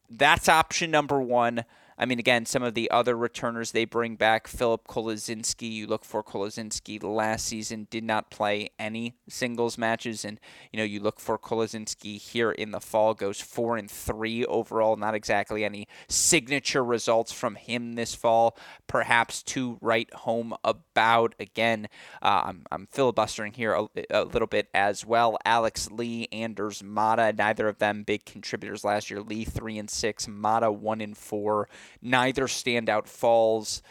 [0.09, 1.65] That's option number one.
[1.97, 6.03] I mean, again, some of the other returners they bring back, Philip Kolozinski, you look
[6.03, 10.25] for Kolozinski last season, did not play any singles matches.
[10.25, 10.39] And,
[10.73, 14.97] you know, you look for Kolozinski here in the fall, goes four and three overall.
[14.97, 18.57] Not exactly any signature results from him this fall.
[18.87, 21.33] Perhaps to write home about.
[21.39, 21.87] Again,
[22.21, 25.37] uh, I'm, I'm filibustering here a, a little bit as well.
[25.45, 29.21] Alex Lee, Anders Mata, neither of them big contributors last year.
[29.21, 31.69] Lee three and six, Mata one and four
[32.01, 33.81] neither standout falls.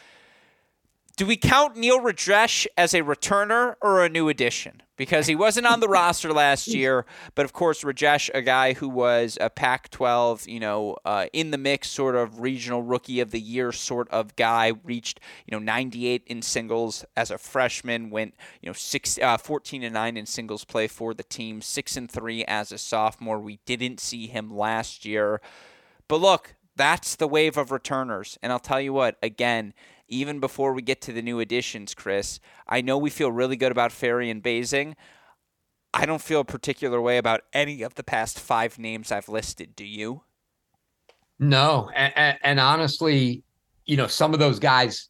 [1.17, 4.83] Do we count Neel Rajesh as a returner or a new addition?
[4.97, 8.89] Because he wasn't on the roster last year, but of course Rajesh, a guy who
[8.89, 13.41] was a Pac-12, you know, uh, in the mix, sort of regional rookie of the
[13.41, 18.69] year sort of guy, reached you know 98 in singles as a freshman, went you
[18.69, 22.45] know six, uh, 14 and nine in singles play for the team, six and three
[22.47, 23.39] as a sophomore.
[23.39, 25.41] We didn't see him last year,
[26.09, 28.39] but look, that's the wave of returners.
[28.43, 29.75] And I'll tell you what, again,
[30.09, 33.73] even before we get to the new additions, Chris, I know we feel really good
[33.73, 34.97] about Fery and Basing.
[35.93, 39.77] I don't feel a particular way about any of the past five names I've listed.
[39.77, 40.23] Do you?
[41.39, 41.91] No.
[41.95, 43.43] And, and honestly,
[43.87, 45.09] you know, some of those guys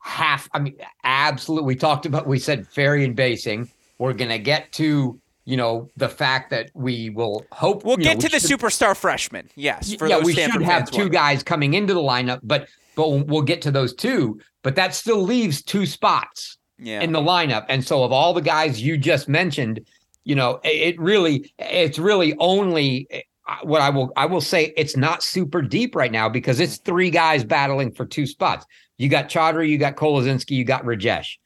[0.00, 1.66] have, I mean, absolutely.
[1.66, 3.70] We talked about, we said Fery and Basing.
[3.98, 8.16] We're going to get to you know the fact that we will hope we'll get
[8.16, 9.48] know, to the should, superstar freshman.
[9.54, 13.42] Yes, yeah, we Stanford should have two guys coming into the lineup, but but we'll
[13.42, 14.40] get to those two.
[14.62, 17.00] But that still leaves two spots yeah.
[17.02, 19.80] in the lineup, and so of all the guys you just mentioned,
[20.24, 23.06] you know, it really it's really only
[23.46, 26.78] uh, what I will I will say it's not super deep right now because it's
[26.78, 28.64] three guys battling for two spots.
[28.96, 31.36] You got Chaudhry, you got Kolozinski, you got Rajesh.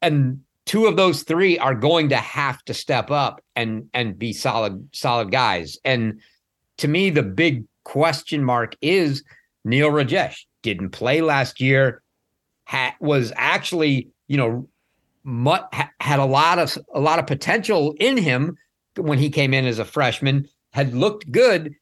[0.00, 4.32] And two of those three are going to have to step up and and be
[4.32, 5.78] solid solid guys.
[5.84, 6.20] And
[6.76, 9.24] to me, the big question mark is
[9.64, 12.02] Neel Rajesh didn't play last year.
[12.66, 14.68] Ha- was actually you know
[15.24, 18.56] ha- had a lot of a lot of potential in him
[18.96, 20.48] when he came in as a freshman.
[20.72, 21.74] Had looked good.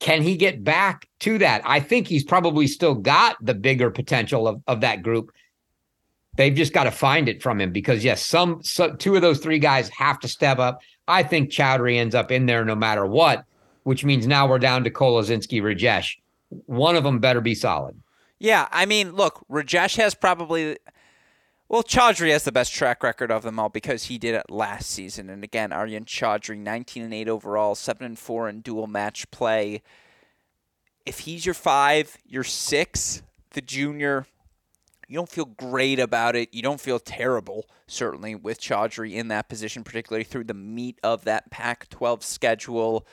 [0.00, 1.62] Can he get back to that?
[1.64, 5.32] I think he's probably still got the bigger potential of, of that group.
[6.38, 9.40] They've just got to find it from him because yes, some so, two of those
[9.40, 10.80] three guys have to step up.
[11.08, 13.44] I think Chaudhry ends up in there no matter what,
[13.82, 16.16] which means now we're down to Kolozinski, Rajesh.
[16.66, 18.00] One of them better be solid.
[18.38, 20.78] Yeah, I mean, look, Rajesh has probably
[21.68, 24.88] well, Chaudhry has the best track record of them all because he did it last
[24.88, 25.28] season.
[25.28, 29.82] And again, Aryan Chaudhry, 19 and 8 overall, 7 and 4 in dual match play.
[31.04, 33.22] If he's your five, your six,
[33.54, 34.26] the junior,
[35.08, 36.52] you don't feel great about it.
[36.52, 41.24] You don't feel terrible, certainly, with Chaudhry in that position, particularly through the meat of
[41.24, 43.06] that Pac 12 schedule.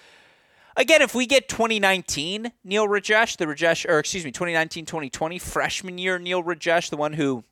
[0.76, 5.98] Again, if we get 2019 Neel Rajesh, the Rajesh, or excuse me, 2019 2020 freshman
[5.98, 7.46] year Neel Rajesh, the one who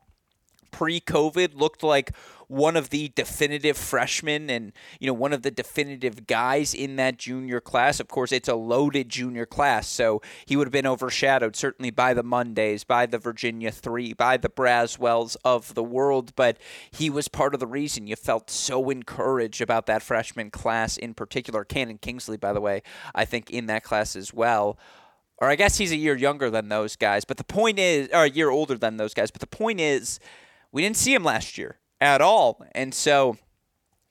[0.74, 2.12] pre COVID looked like
[2.48, 7.18] one of the definitive freshmen and you know one of the definitive guys in that
[7.18, 8.00] junior class.
[8.00, 12.14] Of course it's a loaded junior class so he would have been overshadowed certainly by
[12.14, 16.58] the mondays by the virginia 3 by the braswells of the world but
[16.92, 21.14] he was part of the reason you felt so encouraged about that freshman class in
[21.14, 21.64] particular.
[21.64, 22.82] Cannon kingsley by the way
[23.16, 24.78] i think in that class as well.
[25.40, 28.24] Or i guess he's a year younger than those guys but the point is or
[28.24, 30.20] a year older than those guys but the point is
[30.74, 32.62] we didn't see him last year at all.
[32.74, 33.38] And so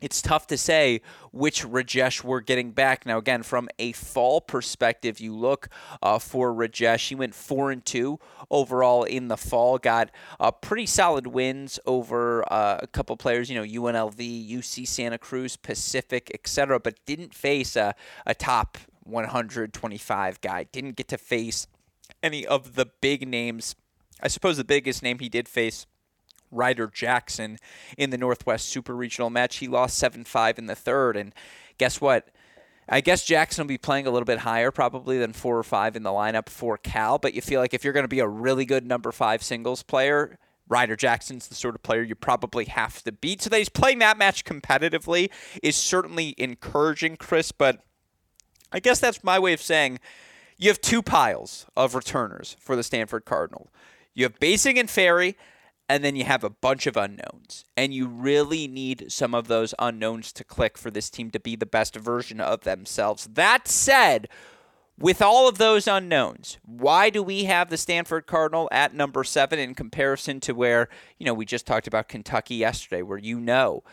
[0.00, 3.04] it's tough to say which Rajesh we're getting back.
[3.04, 5.68] Now, again, from a fall perspective, you look
[6.02, 7.08] uh, for Rajesh.
[7.08, 8.18] He went four and two
[8.50, 9.76] overall in the fall.
[9.76, 13.50] Got uh, pretty solid wins over uh, a couple players.
[13.50, 16.80] You know, UNLV, UC Santa Cruz, Pacific, etc.
[16.80, 17.94] But didn't face a,
[18.24, 20.64] a top 125 guy.
[20.64, 21.66] Didn't get to face
[22.22, 23.74] any of the big names.
[24.22, 25.86] I suppose the biggest name he did face
[26.52, 27.58] Ryder Jackson
[27.98, 29.56] in the Northwest Super Regional match.
[29.56, 31.16] He lost 7 5 in the third.
[31.16, 31.34] And
[31.78, 32.28] guess what?
[32.88, 35.96] I guess Jackson will be playing a little bit higher probably than four or five
[35.96, 38.28] in the lineup for Cal, but you feel like if you're going to be a
[38.28, 40.38] really good number five singles player,
[40.68, 43.42] Ryder Jackson's the sort of player you probably have to beat.
[43.42, 45.30] So that he's playing that match competitively
[45.62, 47.80] is certainly encouraging, Chris, but
[48.72, 50.00] I guess that's my way of saying
[50.58, 53.70] you have two piles of returners for the Stanford Cardinal.
[54.14, 55.34] You have Basing and Fery,
[55.92, 57.66] and then you have a bunch of unknowns.
[57.76, 61.54] And you really need some of those unknowns to click for this team to be
[61.54, 63.28] the best version of themselves.
[63.30, 64.30] That said,
[64.98, 69.58] with all of those unknowns, why do we have the Stanford Cardinal at number seven
[69.58, 73.84] in comparison to where, you know, we just talked about Kentucky yesterday, where you know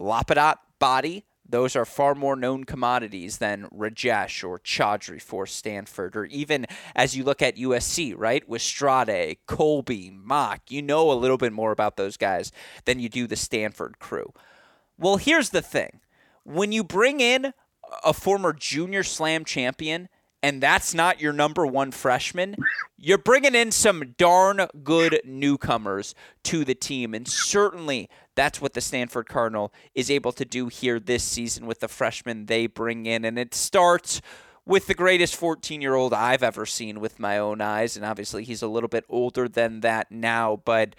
[0.00, 6.24] Lapadat Baadi, those are far more known commodities than Rajesh or Chaudhry for Stanford, or
[6.26, 8.48] even as you look at USC, right?
[8.48, 12.50] With Strade, Colby, Makk, you know a little bit more about those guys
[12.86, 14.32] than you do the Stanford crew.
[14.98, 16.00] Well, here's the thing
[16.44, 17.52] when you bring in
[18.02, 20.08] a former junior slam champion,
[20.44, 22.54] and that's not your number one freshman,
[22.98, 27.14] you're bringing in some darn good newcomers to the team.
[27.14, 31.80] And certainly that's what the Stanford Cardinal is able to do here this season with
[31.80, 33.24] the freshmen they bring in.
[33.24, 34.20] And it starts
[34.66, 37.96] with the greatest 14 year old I've ever seen with my own eyes.
[37.96, 40.94] And obviously, he's a little bit older than that now, but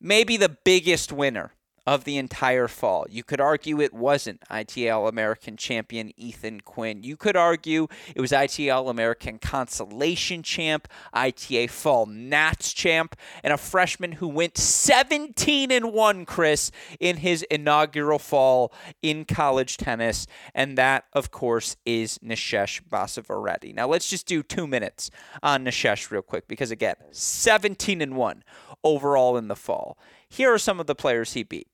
[0.00, 1.52] maybe the biggest winner
[1.86, 3.06] of the entire fall.
[3.08, 7.02] You could argue it wasn't ITL American champion Ethan Quinn.
[7.02, 13.58] You could argue it was ITL American consolation champ, ITA Fall Nats champ, and a
[13.58, 18.72] freshman who went 17 and 1, Chris, in his inaugural fall
[19.02, 20.26] in college tennis.
[20.54, 23.74] And that, of course, is Nishesh Basavareddy.
[23.74, 25.10] Now let's just do two minutes
[25.42, 28.44] on Nishesh real quick because again, 17 and 1
[28.82, 29.96] overall in the fall.
[30.28, 31.68] Here are some of the players he beat.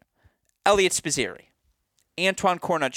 [0.64, 1.46] Eliot Spizzirri,
[2.20, 2.92] Antoine Cornut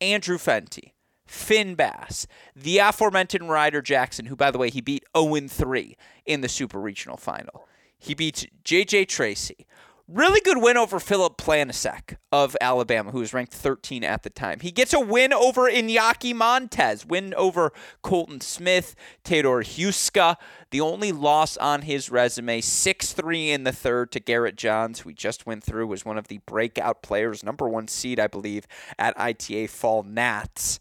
[0.00, 0.92] Andrew Fenty,
[1.26, 6.40] Finn Bass, the aforementioned Ryder Jackson, who, by the way, he beat 0 3 in
[6.40, 7.68] the Super Regional Final.
[7.98, 9.06] He beats J.J.
[9.06, 9.66] Tracy,
[10.08, 14.60] Really good win over Filip Planinsek of Alabama, who was ranked 13 at the time.
[14.60, 20.36] He gets a win over Iñaki Montes, win over Colton Smith, Theodore Huska.
[20.70, 25.08] The only loss on his resume, 6 3 in the third to Garrett Johns, who
[25.08, 28.68] we just went through, was one of the breakout players, number one seed, I believe,
[29.00, 30.78] at ITA Fall Nats.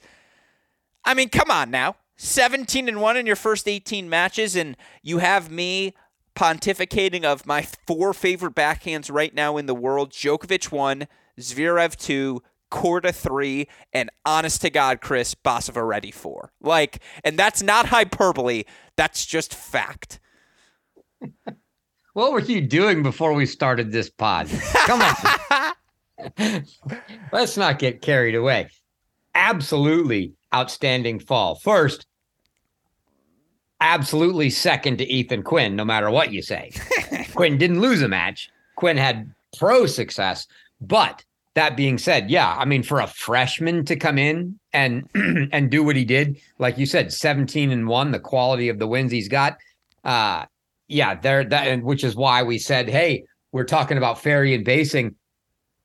[1.04, 1.95] I mean, come on now.
[2.18, 5.95] 17 and 1 in your first 18 matches, and you have me
[6.36, 11.08] pontificating of my four favorite backhands right now in the world Djokovic 1,
[11.40, 16.52] Zverev 2, Korda 3, and honest to God, Chris, Basavareddy 4.
[16.62, 18.64] Like, and that's not hyperbole,
[18.96, 20.20] that's just fact.
[22.14, 24.50] what were you doing before we started this pod?
[24.86, 25.74] Come on.
[27.32, 28.70] Let's not get carried away.
[29.34, 31.56] Absolutely outstanding fall.
[31.56, 32.06] First,
[33.82, 36.71] absolutely second to Ethan Quinn, no matter what you say.
[37.34, 38.49] Quinn didn't lose a match.
[38.76, 40.47] Quinn had pro success.
[40.82, 41.23] But
[41.55, 45.09] that being said, yeah, I mean, for a freshman to come in and
[45.51, 48.88] and do what he did, like you said, 17 and one, the quality of the
[48.88, 49.57] wins he's got.
[50.03, 50.45] Uh,
[50.88, 54.65] yeah, there that and which is why we said, hey, we're talking about Fery and
[54.65, 55.15] Basing.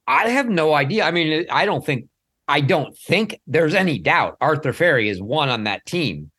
[0.07, 1.05] I have no idea.
[1.05, 2.09] I mean, I don't think
[2.49, 6.33] I don't think there's any doubt Arthur Fery is one on that team.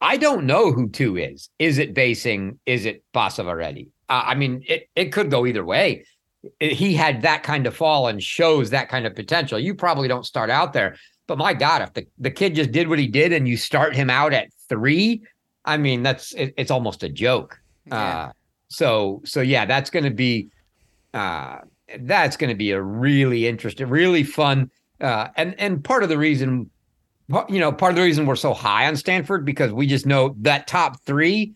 [0.00, 1.50] I don't know who two is.
[1.58, 2.58] Is it Basing?
[2.66, 3.88] Is it Basavareddy?
[4.08, 6.04] Uh, I mean, it, it could go either way.
[6.58, 9.58] He had that kind of fall and shows that kind of potential.
[9.58, 10.96] You probably don't start out there,
[11.26, 13.94] but my God, if the, the kid just did what he did and you start
[13.94, 15.22] him out at three,
[15.64, 17.60] I mean, that's it, it's almost a joke.
[17.86, 17.96] Yeah.
[17.96, 18.32] Uh,
[18.68, 20.48] so so yeah, that's going to be
[21.12, 21.58] uh,
[22.00, 24.70] that's going to be a really interesting, really fun,
[25.00, 26.70] uh, and and part of the reason,
[27.48, 30.34] you know, part of the reason we're so high on Stanford because we just know
[30.40, 31.54] that top three.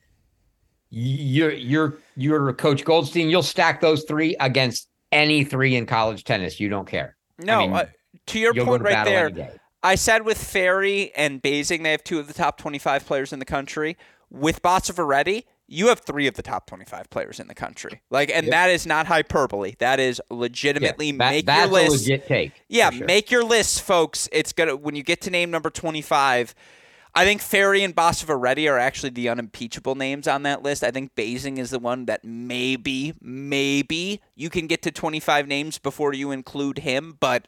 [0.90, 3.28] You're you're you're Coach Goldstein.
[3.28, 6.60] You'll stack those three against any three in college tennis.
[6.60, 7.16] You don't care.
[7.38, 7.86] No, I mean, uh,
[8.28, 9.58] to your point to right there.
[9.82, 13.38] I said with Fery and Basing, they have two of the top 25 players in
[13.38, 13.98] the country.
[14.30, 18.02] With Basavareddy, you have three of the top 25 players in the country.
[18.10, 18.52] Like, and yep.
[18.52, 19.74] that is not hyperbole.
[19.78, 21.90] That is legitimately yeah, that, make your list.
[21.90, 22.52] legit take.
[22.68, 23.06] Yeah, sure.
[23.06, 24.28] make your list, folks.
[24.32, 26.54] It's gonna when you get to name number 25.
[27.16, 30.82] I think Fery and Basavareddy are actually the unimpeachable names on that list.
[30.82, 35.78] I think Basing is the one that maybe, maybe you can get to 25 names
[35.78, 37.46] before you include him, but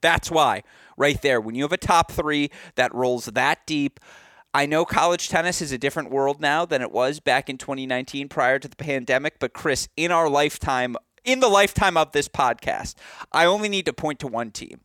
[0.00, 0.64] that's why
[0.96, 1.40] right there.
[1.40, 4.00] When you have a top three that rolls that deep,
[4.52, 8.28] I know college tennis is a different world now than it was back in 2019
[8.28, 12.94] prior to the pandemic, but Chris, in our lifetime, in the lifetime of this podcast,
[13.30, 14.80] I only need to point to one team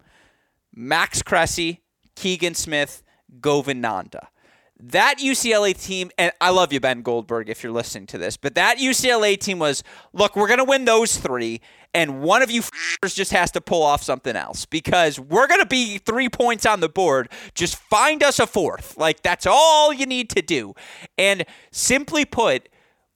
[0.73, 1.81] Max Cressy,
[2.15, 3.01] Keegan Smith,
[3.41, 4.29] Govind Nanda.
[4.77, 8.55] That UCLA team, and I love you, Ben Goldberg, if you're listening to this, but
[8.55, 11.61] that UCLA team was look, we're going to win those three,
[11.95, 12.61] and one of you
[13.05, 16.81] just has to pull off something else because we're going to be three points on
[16.81, 17.29] the board.
[17.53, 18.97] Just find us a fourth.
[18.97, 20.75] Like, that's all you need to do.
[21.17, 22.67] And simply put,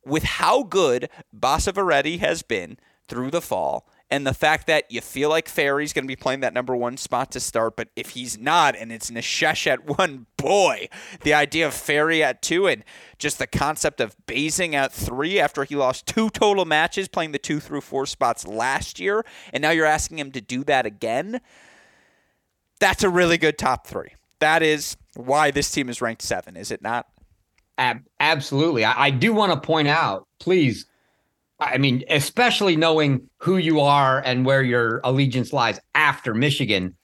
[0.05, 2.77] with how good Basavareddy has been
[3.09, 6.39] through the fall, and the fact that you feel like Fery's going to be playing
[6.39, 10.25] that number one spot to start, but if he's not, and it's Nishesh at one,
[10.37, 10.89] boy,
[11.21, 12.83] the idea of Fery at two, and
[13.19, 17.39] just the concept of Basing at three after he lost two total matches playing the
[17.39, 21.39] two through four spots last year, and now you're asking him to do that again.
[22.79, 24.15] That's a really good top three.
[24.39, 27.07] That is why this team is ranked seven, is it not?
[27.77, 28.85] Ab- absolutely.
[28.85, 30.85] I, I do want to point out, please
[31.59, 36.95] I mean, especially knowing who you are and where your allegiance lies after Michigan.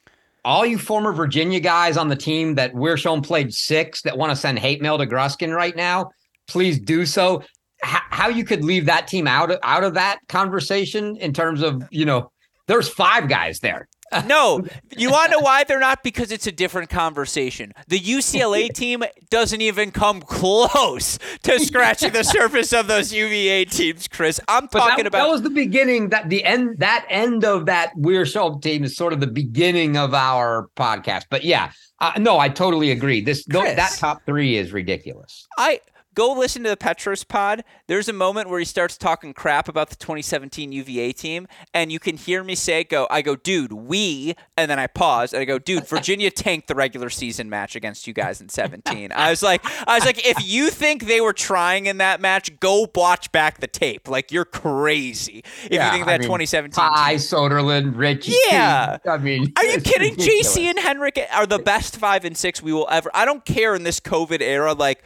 [0.46, 4.36] All you former Virginia guys on the team that Wiersholm played six that want to
[4.36, 6.12] send hate mail to Gruskin right now,
[6.48, 7.42] please do so.
[7.84, 11.62] H- how you could leave that team out of, out of that conversation in terms
[11.62, 12.32] of you know,
[12.68, 13.88] there's five guys there
[14.26, 16.04] no, you want to know why they're not?
[16.04, 17.74] Because it's a different conversation.
[17.88, 24.08] The UCLA team doesn't even come close to scratching the surface of those UVA teams,
[24.08, 24.40] Chris.
[24.48, 26.10] I'm talking that, about that was the beginning.
[26.10, 26.80] That the end.
[26.80, 31.26] That end of that Wiersholm team is sort of the beginning of our podcast.
[31.30, 33.22] But yeah, uh, no, I totally agree.
[33.22, 35.48] This Chris, that top three is ridiculous.
[35.58, 35.80] I
[36.16, 37.66] Go listen to the Petros pod.
[37.88, 42.00] There's a moment where he starts talking crap about the 2017 UVA team, and you
[42.00, 45.46] can hear me say, "Go!" I go, "Dude, we," and then I pause and I
[45.46, 49.44] go, "Dude, Virginia tanked the regular season match against you guys in 17." I was
[49.44, 53.32] like, I was like, if you think they were trying in that match, go watch
[53.34, 54.08] back the tape.
[54.08, 56.72] Like you're crazy if yeah, you think that I mean, 2017.
[56.72, 58.36] Ty Soderlund, Richie.
[58.50, 58.98] Yeah.
[59.06, 60.16] I mean, are you kidding?
[60.16, 63.12] JC and Henrik are the best five and six we will ever.
[63.14, 65.04] I don't care in this COVID era, like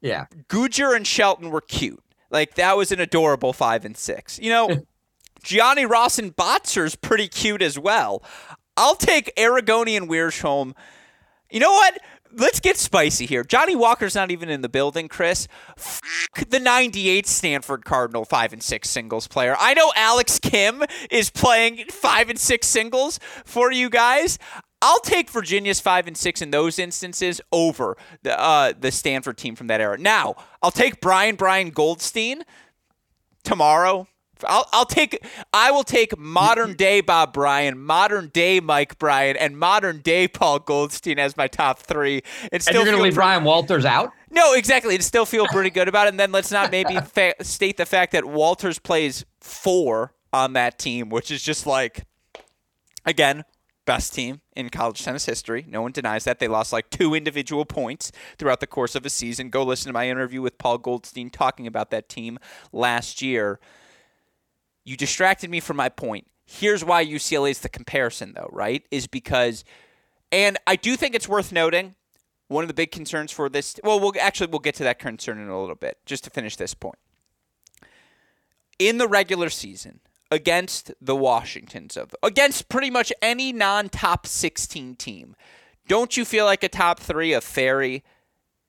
[0.00, 0.26] yeah.
[0.48, 2.02] Gujar and Shelton were cute.
[2.30, 4.38] Like that was an adorable five and six.
[4.38, 4.68] You know,
[5.42, 8.22] Gianni Ross and Botzer's pretty cute as well.
[8.76, 10.74] I'll take Aragone and Wiersholm.
[11.50, 11.98] You know what?
[12.32, 13.42] Let's get spicy here.
[13.42, 15.48] Johnny Walker's not even in the building, Chris.
[15.76, 16.00] F-
[16.48, 19.56] the 98 Stanford Cardinal 5 and 6 singles player.
[19.58, 24.38] I know Alex Kim is playing 5 and 6 singles for you guys.
[24.82, 29.54] I'll take Virginia's five and six in those instances over the uh, the Stanford team
[29.54, 29.98] from that era.
[29.98, 32.42] Now, I'll take Brian Brian Goldstein
[33.44, 34.06] tomorrow.
[34.48, 35.22] I'll, I'll take
[35.52, 40.60] I will take modern day Bob Bryan, modern day Mike Bryan, and modern day Paul
[40.60, 42.22] Goldstein as my top three.
[42.52, 44.12] And, still and you're going to leave Brian Wolters out?
[44.30, 44.94] No, exactly.
[44.94, 46.10] And still feel pretty good about it.
[46.10, 50.78] And then let's not maybe fa- state the fact that Wolters plays four on that
[50.78, 52.06] team, which is just like,
[53.04, 53.44] again,
[53.90, 55.66] best team in college tennis history.
[55.68, 56.38] No one denies that.
[56.38, 59.50] They lost like two individual points throughout the course of a season.
[59.50, 62.38] Go listen to my interview with Paul Goldstein talking about that team
[62.72, 63.58] last year.
[64.84, 66.28] You distracted me from my point.
[66.46, 68.84] Here's why UCLA is the comparison, though, right?
[68.92, 69.64] Is because,
[70.30, 71.96] and I do think it's worth noting
[72.46, 73.80] one of the big concerns for this.
[73.82, 75.98] Well, we'll actually we'll get to that concern in a little bit.
[76.06, 76.98] Just to finish this point,
[78.78, 79.98] in the regular season
[80.30, 85.34] against the Washingtons of against pretty much any non-top 16 team.
[85.88, 88.02] Don't you feel like a top 3 of Fery,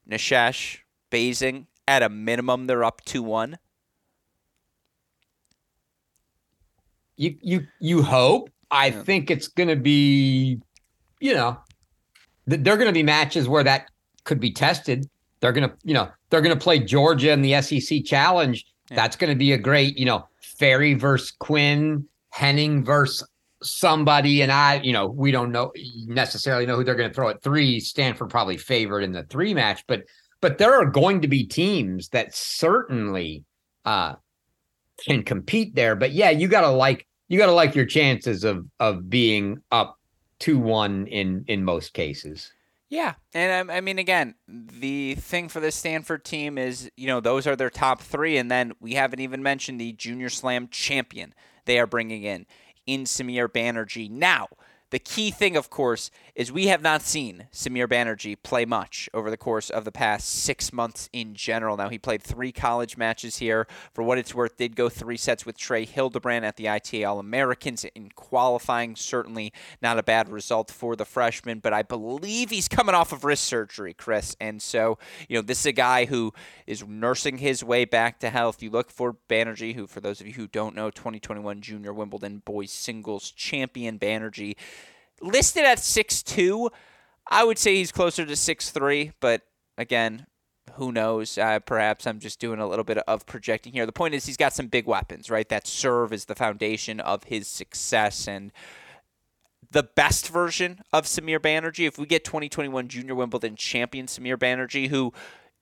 [0.10, 0.80] Nishesh,
[1.12, 3.56] Basing at a minimum they're up 2-1?
[7.18, 8.50] You you you hope.
[8.72, 9.04] I Yeah.
[9.04, 10.60] think it's going to be
[11.20, 11.60] you know
[12.50, 13.88] th- there're going to be matches where that
[14.24, 15.08] could be tested.
[15.42, 18.64] They're going to, you know, they're going to play Georgia in the SEC Challenge.
[18.90, 18.96] Yeah.
[18.96, 20.28] That's going to be a great, you know,
[20.62, 23.28] Fery versus Quinn, Henning versus
[23.64, 24.42] somebody.
[24.44, 25.72] And I, you know, we don't know
[26.06, 27.80] necessarily know who they're going to throw at three.
[27.80, 30.04] Stanford probably favored in the three match, but
[30.40, 33.44] but there are going to be teams that certainly
[33.86, 34.14] uh
[35.04, 35.96] can compete there.
[35.96, 39.98] But yeah, you gotta like you gotta like your chances of of being up
[40.38, 42.52] two one in in most cases.
[42.92, 47.22] Yeah, and I, I mean, again, the thing for the Stanford team is, you know,
[47.22, 51.34] those are their top three, and then we haven't even mentioned the Junior Slam champion
[51.64, 52.46] they are bringing in
[52.86, 54.12] in Samir Banerjee.
[54.12, 54.50] Now,
[54.92, 59.30] the key thing, of course, is we have not seen Samir Banerjee play much over
[59.30, 61.78] the course of the past six months in general.
[61.78, 63.68] Now, he played three college matches here.
[63.94, 67.20] For what it's worth, did go three sets with Trey Hildebrand at the ITA All
[67.20, 68.98] Americans in qualifying.
[68.98, 73.24] Certainly not a bad result for the freshman, but I believe he's coming off of
[73.24, 74.36] wrist surgery, Chris.
[74.42, 74.98] And so,
[75.30, 76.34] you know, this is a guy who
[76.68, 78.62] is nursing his way back to health.
[78.62, 82.42] You look for Banerjee, who, for those of you who don't know, 2021 Junior Wimbledon
[82.44, 84.58] Boys Singles Champion Banerjee
[85.22, 86.70] listed at six two.
[87.30, 89.44] I would say he's closer to six three, but
[89.78, 90.28] again,
[90.74, 91.38] who knows?
[91.38, 93.86] Uh, perhaps I'm just doing a little bit of projecting here.
[93.86, 95.48] The point is, he's got some big weapons, right?
[95.50, 98.52] That serve as the foundation of his success and
[99.70, 101.88] the best version of Samir Banerjee.
[101.88, 105.14] If we get 2021 Junior Wimbledon champion Samir Banerjee, who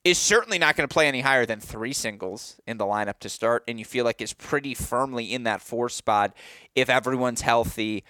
[0.04, 3.28] is certainly not going to play any higher than three singles in the lineup to
[3.28, 6.34] start, and you feel like is pretty firmly in that four spot
[6.74, 8.04] if everyone's healthy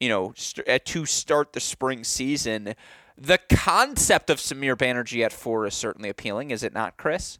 [0.00, 2.74] you know, st- uh, to start the spring season.
[3.16, 7.38] The concept of Samir Banerjee at four is certainly appealing, is it not, Chris?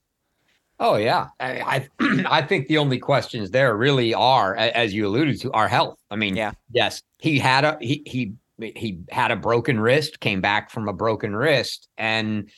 [0.81, 5.41] Oh yeah, I I, I think the only questions there really are, as you alluded
[5.41, 5.99] to, are health.
[6.11, 6.53] I mean, Yeah.
[6.71, 8.33] yes, he had a he he
[8.75, 12.49] he had a broken wrist, came back from a broken wrist, and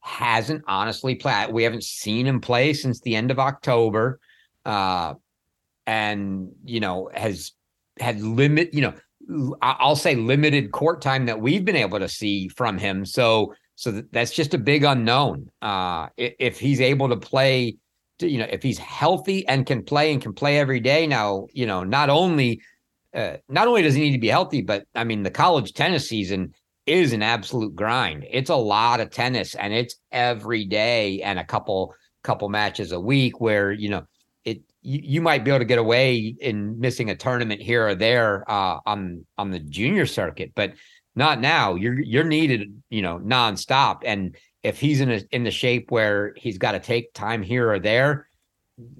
[0.00, 1.52] hasn't honestly played.
[1.52, 4.20] We haven't seen him play since the end of October,
[4.64, 5.14] uh,
[5.86, 7.52] and you know has
[7.98, 8.72] had limit.
[8.72, 8.94] You know,
[9.62, 13.04] I'll say limited court time that we've been able to see from him.
[13.04, 15.50] So so that's just a big unknown.
[15.60, 17.76] Uh, if he's able to play,
[18.20, 21.66] you know, if he's healthy and can play and can play every day now, you
[21.66, 22.60] know, not only
[23.14, 26.08] uh, not only does he need to be healthy, but I mean, the college tennis
[26.08, 26.52] season
[26.86, 28.26] is an absolute grind.
[28.30, 33.00] It's a lot of tennis, and it's every day and a couple couple matches a
[33.00, 34.04] week where you know
[34.84, 38.48] you, you might be able to get away in missing a tournament here or there
[38.50, 40.74] uh, on on the junior circuit, but
[41.16, 41.74] not now.
[41.74, 44.02] You're you're needed, you know, nonstop.
[44.04, 47.70] And if he's in a in the shape where he's got to take time here
[47.70, 48.28] or there,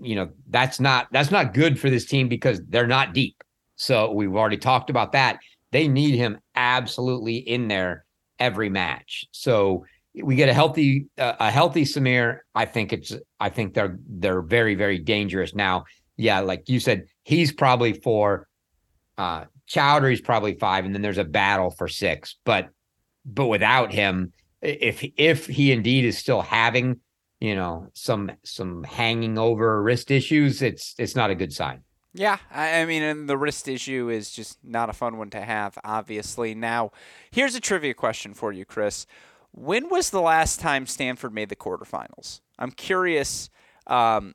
[0.00, 3.44] you know, that's not that's not good for this team because they're not deep.
[3.76, 5.38] So we've already talked about that.
[5.70, 8.06] They need him absolutely in there
[8.38, 9.26] every match.
[9.32, 9.84] So
[10.22, 12.40] we get a healthy uh, a healthy Samir.
[12.54, 15.84] I think it's I think they're they're very very dangerous now.
[16.16, 18.46] Yeah, like you said, he's probably four.
[19.18, 22.36] Uh, Chaudhry's probably five, and then there's a battle for six.
[22.44, 22.68] But
[23.24, 27.00] but without him, if if he indeed is still having
[27.40, 31.82] you know some some hanging over wrist issues, it's it's not a good sign.
[32.16, 35.76] Yeah, I, mean, and the wrist issue is just not a fun one to have,
[35.82, 36.54] obviously.
[36.54, 36.92] Now,
[37.32, 39.04] here's a trivia question for you, Chris.
[39.56, 42.40] When was the last time Stanford made the quarterfinals?
[42.58, 43.50] I'm curious
[43.86, 44.34] um,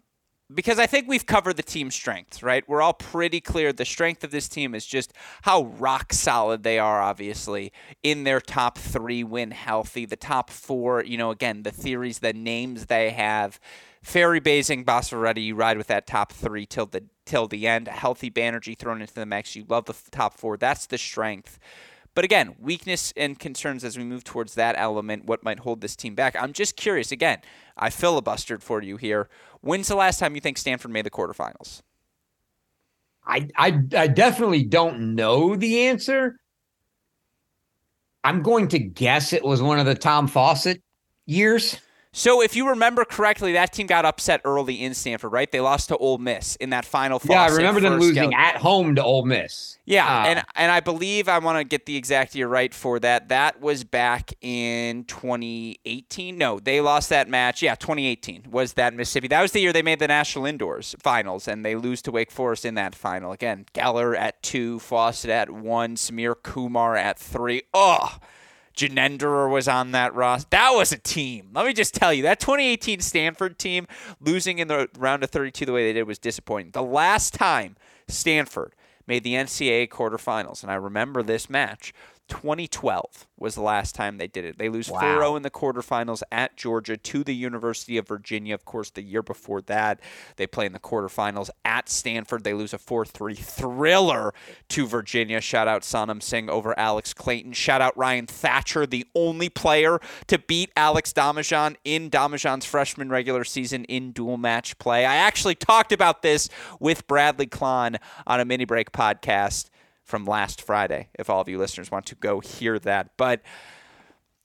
[0.53, 2.63] because I think we've covered the team strengths, right?
[2.69, 3.73] We're all pretty clear.
[3.73, 5.11] The strength of this team is just
[5.41, 10.05] how rock solid they are, obviously, in their top three when healthy.
[10.05, 13.59] The top four, you know, again, the theories, the names they have.
[14.01, 17.89] Fery Basing, Basavareddy, you ride with that top three till the till the end.
[17.89, 19.53] A healthy Banerjee thrown into the mix.
[19.57, 20.55] You love the f- top four.
[20.55, 21.59] That's the strength.
[22.19, 25.95] But again, weakness and concerns as we move towards that element, what might hold this
[25.95, 26.35] team back.
[26.37, 27.13] I'm just curious.
[27.13, 27.39] Again,
[27.77, 29.29] I filibustered for you here.
[29.61, 31.81] When's the last time you think Stanford made the quarterfinals?
[33.25, 36.35] I, I I definitely don't know the answer.
[38.25, 40.83] I'm going to guess it was one of the Tom Fawcett
[41.25, 41.77] years.
[42.19, 45.49] So if you remember correctly, that team got upset early in Stanford, right?
[45.49, 47.21] They lost to Ole Miss in that final.
[47.23, 49.77] Yeah, I remember them losing at home to Ole Miss.
[49.85, 52.99] Yeah, uh, and and I believe I want to get the exact year right for
[52.99, 53.29] that.
[53.29, 56.37] That was back in 2018.
[56.37, 57.61] No, they lost that match.
[57.61, 59.29] Yeah, 2018 was that Mississippi.
[59.29, 62.31] That was the year they made the national indoors finals, and they lose to Wake
[62.31, 63.31] Forest in that final.
[63.31, 67.61] Again, Geller at two, Fawcett at one, Samir Kumar at three.
[67.73, 68.17] Oh
[68.79, 70.47] Janenderer was on that roster.
[70.51, 71.49] That was a team.
[71.53, 73.87] Let me just tell you, that 2018 Stanford team
[74.21, 76.71] losing in the round of 32 the way they did was disappointing.
[76.71, 77.75] The last time
[78.07, 78.73] Stanford
[79.05, 81.93] made the NCAA quarterfinals, and I remember this match,
[82.29, 84.57] 2012 was the last time they did it.
[84.57, 88.53] They lose 4 0 in the quarterfinals at Georgia to the University of Virginia.
[88.53, 89.99] Of course, the year before that,
[90.35, 92.43] they play in the quarterfinals at Stanford.
[92.43, 94.33] They lose a 4 3 thriller
[94.69, 95.41] to Virginia.
[95.41, 97.53] Shout out Sanam Singh over Alex Clayton.
[97.53, 103.43] Shout out Ryan Thatcher, the only player to beat Alex Domijan in Domijan's freshman regular
[103.43, 105.05] season in dual match play.
[105.05, 106.49] I actually talked about this
[106.79, 109.69] with Bradley Klahn on a mini break podcast
[110.09, 113.11] from last Friday, if all of you listeners want to go hear that.
[113.15, 113.41] But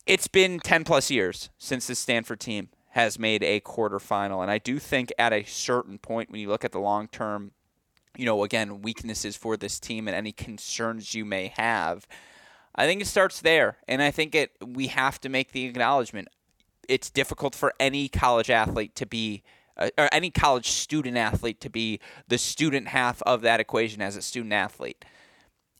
[0.06, 4.42] it's been 10 plus years since the Stanford team has made a quarterfinal.
[4.42, 7.52] And I do think at a certain point, when you look at the long term,
[8.14, 12.06] you know, again, weaknesses for this team and any concerns you may have,
[12.76, 13.78] I think it starts there.
[13.88, 16.28] And I think it we have to make the acknowledgement.
[16.88, 19.42] It's difficult for any college athlete to be
[19.78, 24.14] uh, or any college student athlete to be the student half of that equation as
[24.14, 25.04] a student athlete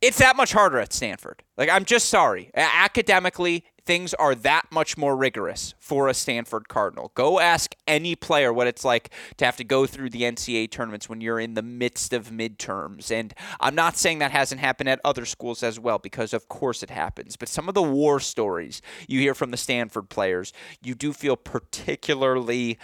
[0.05, 1.43] it's that much harder at Stanford.
[1.57, 2.51] Like, I'm just sorry.
[2.55, 7.11] Academically, things are that much more rigorous for a Stanford Cardinal.
[7.15, 11.09] Go ask any player what it's like to have to go through the NCAA tournaments
[11.09, 13.11] when you're in the midst of midterms.
[13.11, 16.83] And I'm not saying that hasn't happened at other schools as well, because of course
[16.83, 17.37] it happens.
[17.37, 20.53] But some of the war stories you hear from the Stanford players,
[20.83, 22.79] you do feel particularly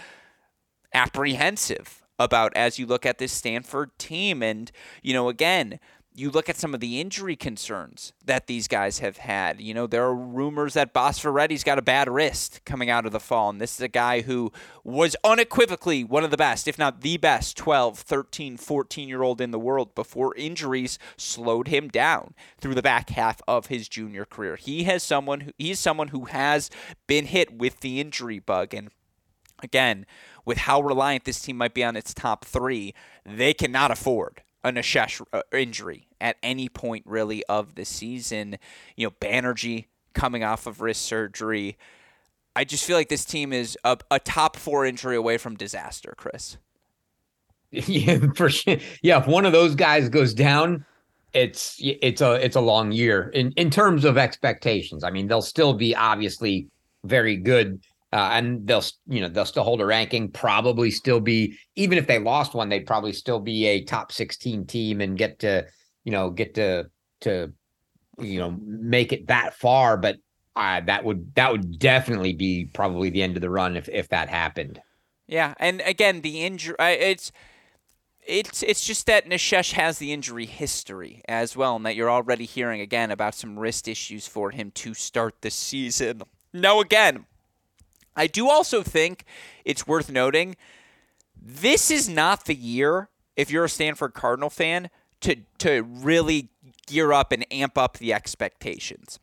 [0.93, 4.41] apprehensive about as you look at this Stanford team.
[4.41, 5.79] And, you know, again,
[6.13, 9.61] you look at some of the injury concerns that these guys have had.
[9.61, 13.19] You know, there are rumors that Basavareddy's got a bad wrist coming out of the
[13.19, 13.49] fall.
[13.49, 14.51] And this is a guy who
[14.83, 19.39] was unequivocally one of the best, if not the best, 12, 13, 14 year old
[19.39, 24.25] in the world before injuries slowed him down through the back half of his junior
[24.25, 24.57] career.
[24.57, 26.69] He has someone who he's someone who has
[27.07, 28.73] been hit with the injury bug.
[28.73, 28.89] And
[29.63, 30.05] again,
[30.43, 32.93] with how reliant this team might be on its top three,
[33.25, 38.57] they cannot afford a Nishesh uh, injury at any point really of the season.
[38.95, 41.77] You know, Banerjee coming off of wrist surgery.
[42.55, 46.13] I just feel like this team is a, a top four injury away from disaster,
[46.17, 46.57] Chris.
[47.73, 48.75] Yeah, for sure.
[49.01, 50.85] Yeah, if one of those guys goes down,
[51.31, 55.05] it's it's a it's a long year in in terms of expectations.
[55.05, 56.67] I mean, they'll still be obviously
[57.05, 57.81] very good
[58.13, 62.07] uh, and they'll you know they'll still hold a ranking probably still be even if
[62.07, 65.65] they lost one they'd probably still be a top 16 team and get to
[66.03, 66.85] you know get to
[67.21, 67.51] to
[68.19, 70.17] you know make it that far but
[70.57, 74.09] uh, that would that would definitely be probably the end of the run if if
[74.09, 74.81] that happened
[75.27, 77.31] yeah and again the injury it's
[78.27, 82.45] it's it's just that Nishesh has the injury history as well, and that you're already
[82.45, 86.21] hearing again about some wrist issues for him to start the season.
[86.53, 87.25] Now, again,
[88.15, 89.25] I do also think
[89.65, 90.55] it's worth noting
[91.41, 94.89] this is not the year, if you're a Stanford Cardinal fan,
[95.21, 96.49] to, to really
[96.87, 99.19] gear up and amp up the expectations.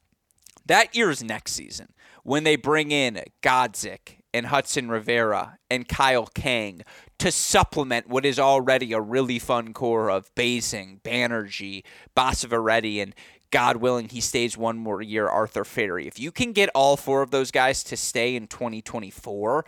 [0.67, 1.93] That year is next season
[2.25, 6.83] when they bring in Godzik and Hudson Rivera and Kyle Kang
[7.19, 11.85] to supplement what is already a really fun core of Basing, Banerjee,
[12.17, 13.15] Basavareddy, and
[13.51, 16.07] God willing, he stays one more year, Arthur Fery.
[16.07, 19.65] If you can get all four of those guys to stay in 2024,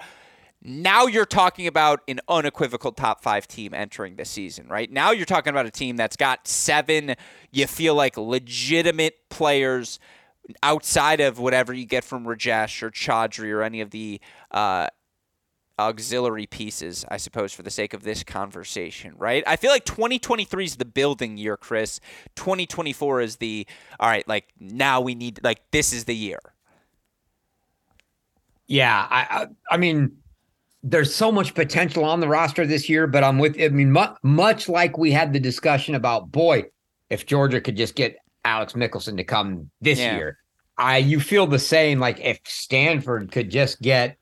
[0.62, 4.90] now you're talking about an unequivocal top five team entering the season, right?
[4.90, 7.14] Now you're talking about a team that's got seven,
[7.50, 9.98] you feel like legitimate players
[10.62, 14.20] outside of whatever you get from Rajesh or Chaudhry or any of the
[14.50, 14.88] uh,
[15.80, 19.42] auxiliary pieces, I suppose, for the sake of this conversation, right?
[19.46, 22.00] I feel like 2023 is the building year, Chris.
[22.36, 23.66] 2024 is the,
[23.98, 26.40] all right, like now we need, like, this is the year.
[28.66, 29.06] Yeah.
[29.10, 30.12] I, I, I mean,
[30.82, 34.14] there's so much potential on the roster this year, but I'm with, I mean, mu-
[34.22, 36.64] much like we had the discussion about, boy,
[37.10, 40.16] if Georgia could just get Alex Michelsen to come this yeah.
[40.16, 40.38] year,
[40.78, 41.98] I, you feel the same.
[41.98, 44.16] Like if Stanford could just get,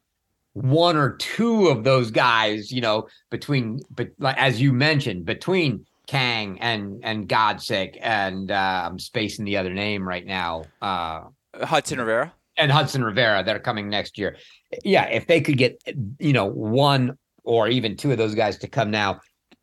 [0.63, 5.87] one or two of those guys, you know, between but like as you mentioned, between
[6.07, 10.65] Kang and and Godzik and uh, I'm spacing the other name right now.
[10.81, 11.25] Uh,
[11.63, 14.37] Hudson Rivera and Hudson Rivera that are coming next year.
[14.85, 15.81] Yeah, if they could get
[16.19, 19.21] you know one or even two of those guys to come now,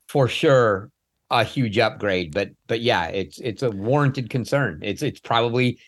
[0.08, 0.90] for sure
[1.32, 2.34] a huge upgrade.
[2.34, 4.80] But but yeah, it's it's a warranted concern.
[4.84, 5.80] It's it's probably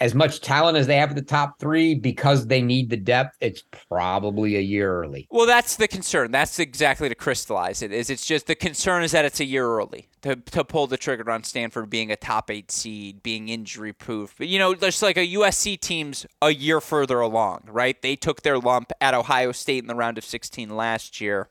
[0.00, 3.36] as much talent as they have at the top three because they need the depth.
[3.40, 5.28] It's probably a year early.
[5.30, 6.30] Well, that's the concern.
[6.30, 7.92] That's exactly to crystallize it.
[7.92, 10.96] Is it's just the concern is that it's a year early to to pull the
[10.96, 14.34] trigger on Stanford being a top eight seed, being injury proof.
[14.38, 18.00] But you know, there's like a USC team's a year further along, right?
[18.00, 21.48] They took their lump at Ohio State in the round of 16 last year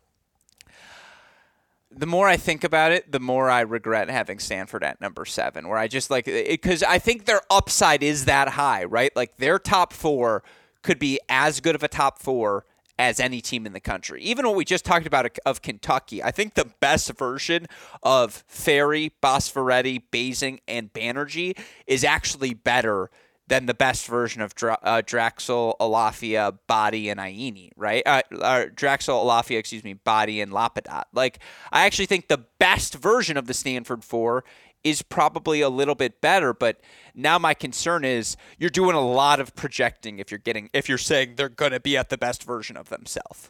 [1.91, 5.67] the more I think about it, the more I regret having Stanford at number seven,
[5.67, 9.15] where I just like because I think their upside is that high, right?
[9.15, 10.43] Like their top four
[10.83, 12.65] could be as good of a top four
[12.99, 14.21] as any team in the country.
[14.21, 17.65] Even what we just talked about of Kentucky, I think the best version
[18.03, 23.09] of Fery, Basavareddy, Basing, and Banerjee is actually better
[23.49, 28.03] than the best version of Dra- uh, Draxl, Alafia, Baadi, and Ayeni, right?
[28.05, 31.05] Uh, uh, Draxl, Alafia, excuse me, Baadi, and Lapadat.
[31.13, 31.39] Like,
[31.71, 34.45] I actually think the best version of the Stanford Four
[34.83, 36.79] is probably a little bit better, but
[37.13, 40.97] now my concern is you're doing a lot of projecting if you're getting if you're
[40.97, 43.49] saying they're going to be at the best version of themselves.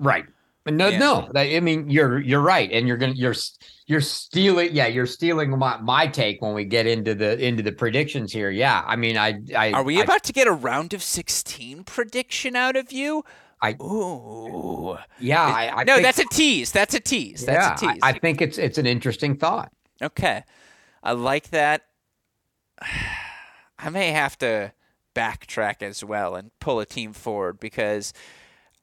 [0.00, 0.26] Right.
[0.66, 0.98] No, yeah.
[0.98, 1.30] no.
[1.34, 3.34] I mean, you're you're right, and you're gonna you're
[3.86, 4.70] you're stealing.
[4.72, 8.50] Yeah, you're stealing my, my take when we get into the into the predictions here.
[8.50, 11.84] Yeah, I mean, I, I are we I, about to get a round of sixteen
[11.84, 13.24] prediction out of you?
[13.62, 15.42] I ooh yeah.
[15.42, 16.72] I, I no, think, that's a tease.
[16.72, 17.46] That's a tease.
[17.46, 18.00] That's yeah, a tease.
[18.02, 19.72] I, I think it's it's an interesting thought.
[20.02, 20.42] Okay,
[21.02, 21.82] I like that.
[23.78, 24.72] I may have to
[25.14, 28.12] backtrack as well and pull a team forward because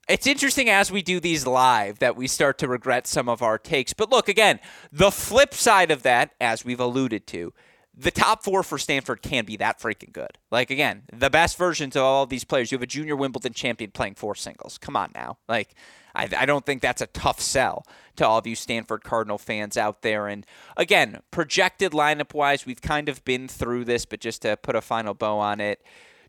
[0.07, 3.57] it's interesting as we do these live that we start to regret some of our
[3.57, 3.93] takes.
[3.93, 4.59] But look, again,
[4.91, 7.53] the flip side of that, as we've alluded to,
[7.95, 10.39] the top four for Stanford can be that freaking good.
[10.49, 12.71] Like, again, the best versions of all of these players.
[12.71, 14.77] You have a junior Wimbledon champion playing four singles.
[14.79, 15.37] Come on now.
[15.47, 15.75] Like,
[16.15, 17.85] I, I don't think that's a tough sell
[18.15, 20.27] to all of you Stanford Cardinal fans out there.
[20.27, 20.45] And
[20.75, 24.81] again, projected lineup wise, we've kind of been through this, but just to put a
[24.81, 25.83] final bow on it,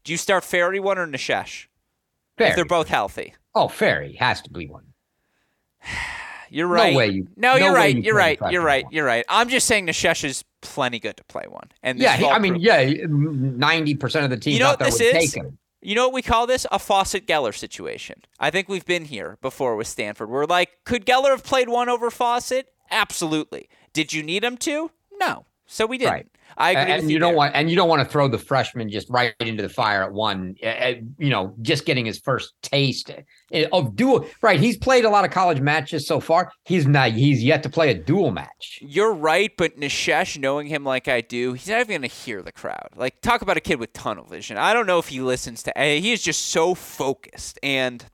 [0.04, 1.06] do you start Fery one or
[2.38, 3.34] If they're both healthy.
[3.54, 4.84] Oh, Fery has to be one.
[6.50, 6.92] You're right.
[6.92, 7.28] No way you.
[7.36, 7.96] No, you're right.
[7.96, 8.38] You are right.
[8.50, 8.84] You're right.
[8.92, 9.24] You're right.
[9.28, 11.68] I'm just saying Nishesh is plenty good to play one.
[11.82, 14.52] And yeah, he, I mean, yeah, ninety percent of the team.
[14.52, 15.36] You know what this is?
[15.82, 16.64] You know what we call this?
[16.70, 18.22] A Fawcett Geller situation.
[18.38, 20.30] I think we've been here before with Stanford.
[20.30, 22.68] We're like, could Geller have played one over Fawcett?
[22.90, 23.68] Absolutely.
[23.92, 24.92] Did you need him to?
[25.18, 25.46] No.
[25.66, 26.12] So we didn't.
[26.12, 26.26] Right.
[26.56, 26.92] I agree.
[26.92, 29.34] And, you, you, don't want and you don't want to throw the freshman just right
[29.40, 30.54] into the fire at one.
[30.64, 33.10] Uh, you know, just getting his first taste
[33.72, 34.26] of dual.
[34.40, 36.52] Right, he's played a lot of college matches so far.
[36.64, 37.12] He's not.
[37.12, 38.78] He's yet to play a dual match.
[38.82, 42.42] You're right, but Nishesh, knowing him like I do, he's not even going to hear
[42.42, 42.90] the crowd.
[42.94, 44.56] Like talk about a kid with tunnel vision.
[44.56, 45.76] I don't know if he listens to.
[45.76, 48.04] Eh, he is just so focused and.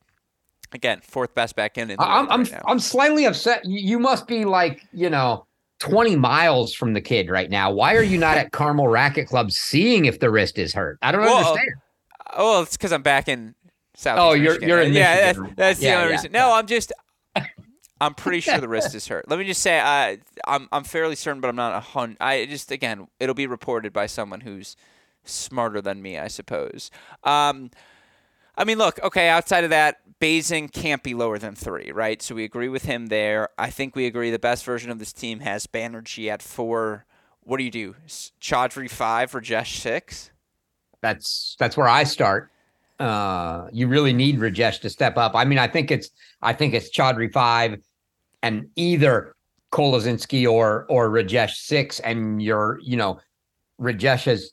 [0.73, 1.91] Again, fourth best back in.
[1.91, 3.63] in I'm I'm, right I'm slightly upset.
[3.65, 5.49] You must be like you know
[5.81, 7.71] 20 miles from the kid right now.
[7.73, 10.99] Why are you not at Carmel Racket Club seeing if the wrist is hurt?
[11.03, 11.71] I don't well, understand.
[12.35, 13.55] Oh, it's because I'm back in
[13.95, 14.19] South.
[14.19, 14.69] Oh, you're Michigan.
[14.69, 15.15] you're in yeah.
[15.15, 15.43] Michigan.
[15.43, 16.33] That's, that's yeah, the only yeah, reason.
[16.33, 16.93] No, I'm just.
[18.03, 19.29] I'm pretty sure the wrist is hurt.
[19.29, 20.17] Let me just say, uh,
[20.47, 22.17] I'm I'm fairly certain, but I'm not a hundred.
[22.21, 24.75] I just again, it'll be reported by someone who's
[25.25, 26.91] smarter than me, I suppose.
[27.25, 27.71] Um,
[28.61, 32.21] I mean, look, okay, outside of that, Basing can't be lower than three, right?
[32.21, 33.49] So we agree with him there.
[33.57, 37.07] I think we agree the best version of this team has Banerjee at four.
[37.41, 37.97] What do you do?
[38.07, 40.31] Chaudhry five, Rajesh six?
[41.01, 42.51] That's that's where I start.
[42.99, 45.35] Uh, you really need Rajesh to step up.
[45.35, 46.11] I mean, I think it's
[46.43, 47.79] I think it's Chaudhry five
[48.43, 49.35] and either
[49.73, 53.21] Kolozinski or or Rajesh six, and you're, you know,
[53.81, 54.53] Rajesh has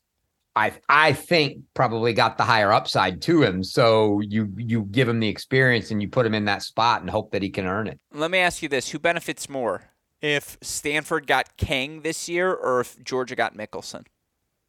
[0.58, 3.64] I I think probably got the higher upside to him.
[3.64, 7.10] So you you give him the experience and you put him in that spot and
[7.10, 8.00] hope that he can earn it.
[8.12, 9.92] Let me ask you this: Who benefits more,
[10.22, 14.06] if Stanford got Kang this year or if Georgia got Michelsen?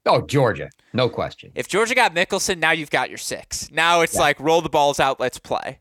[0.07, 1.53] Oh, Georgia, no question.
[1.55, 3.71] If Georgia got Michelsen, now you've got your six.
[3.71, 4.21] Now it's yeah.
[4.21, 5.81] like roll the balls out, let's play.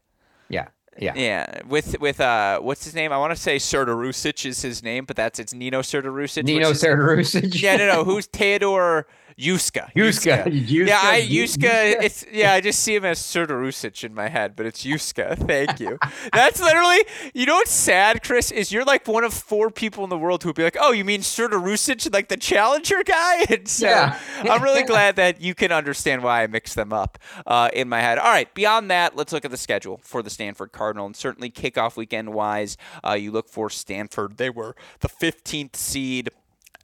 [0.49, 0.68] Yeah.
[0.99, 1.14] Yeah.
[1.16, 1.62] Yeah.
[1.68, 3.12] With with uh what's his name?
[3.12, 6.43] I want to say Serdarusic is his name, but that's it's Nino Serdarusic.
[6.43, 7.62] Nino Serdarusic.
[7.62, 8.03] Yeah, no, no.
[8.03, 9.08] Who's Theodore
[9.40, 9.92] Juska.
[9.96, 10.46] Yuska.
[10.46, 10.88] Juska.
[10.88, 12.02] Yeah, I Juska.
[12.02, 12.54] It's yeah.
[12.54, 15.38] I just see him as Serdarusic in my head, but it's Yuska.
[15.38, 16.00] Thank you.
[16.34, 17.06] That's literally.
[17.36, 18.52] You know what's sad, Chris?
[18.52, 20.92] Is you're like one of four people in the world who would be like, "Oh,
[20.92, 24.20] you mean Serdarusic, like the challenger guy?" And so yeah.
[24.42, 28.02] I'm really glad that you can understand why I mix them up uh, in my
[28.02, 28.18] head.
[28.18, 28.52] All right.
[28.54, 32.34] Beyond that, let's look at the schedule for the Stanford Cardinal, and certainly kickoff weekend
[32.34, 32.76] wise,
[33.06, 34.38] uh, you look for Stanford.
[34.38, 36.30] They were the 15th seed.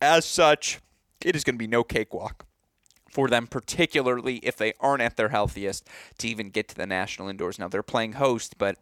[0.02, 0.80] As such,
[1.26, 2.46] it is going to be no cakewalk
[3.10, 7.30] for them, particularly if they aren't at their healthiest, to even get to the national
[7.30, 7.60] indoors.
[7.60, 8.78] Now they're playing host, but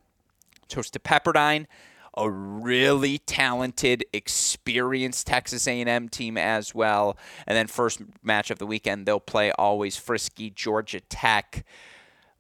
[0.74, 1.68] host to Pepperdine,
[2.16, 7.18] a really talented, experienced Texas A&M team as well.
[7.46, 11.66] And then first match of the weekend, they'll play always frisky Georgia Tech.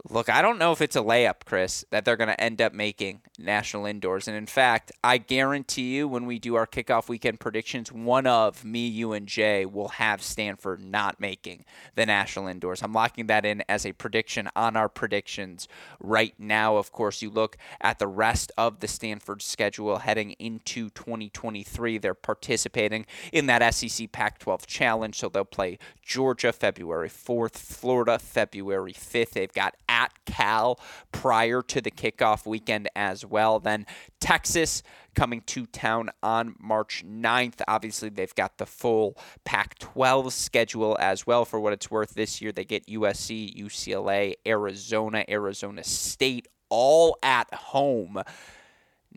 [0.09, 2.73] Look, I don't know if it's a layup, Chris, that they're going to end up
[2.73, 4.27] making national indoors.
[4.27, 8.65] And in fact, I guarantee you when we do our kickoff weekend predictions, one of
[8.65, 12.81] me, you, and Jay will have Stanford not making the national indoors.
[12.81, 15.67] I'm locking that in as a prediction on our predictions
[15.99, 16.77] right now.
[16.77, 21.99] Of course, you look at the rest of the Stanford schedule heading into 2023.
[21.99, 25.19] They're participating in that SEC Pac 12 challenge.
[25.19, 25.77] So they'll play
[26.11, 29.29] Georgia February 4th, Florida February 5th.
[29.29, 30.77] They've got at Cal
[31.13, 33.61] prior to the kickoff weekend as well.
[33.61, 33.85] Then
[34.19, 34.83] Texas
[35.15, 37.61] coming to town on March 9th.
[37.65, 41.45] Obviously, they've got the full Pac 12 schedule as well.
[41.45, 47.53] For what it's worth, this year they get USC, UCLA, Arizona, Arizona State, all at
[47.53, 48.21] home.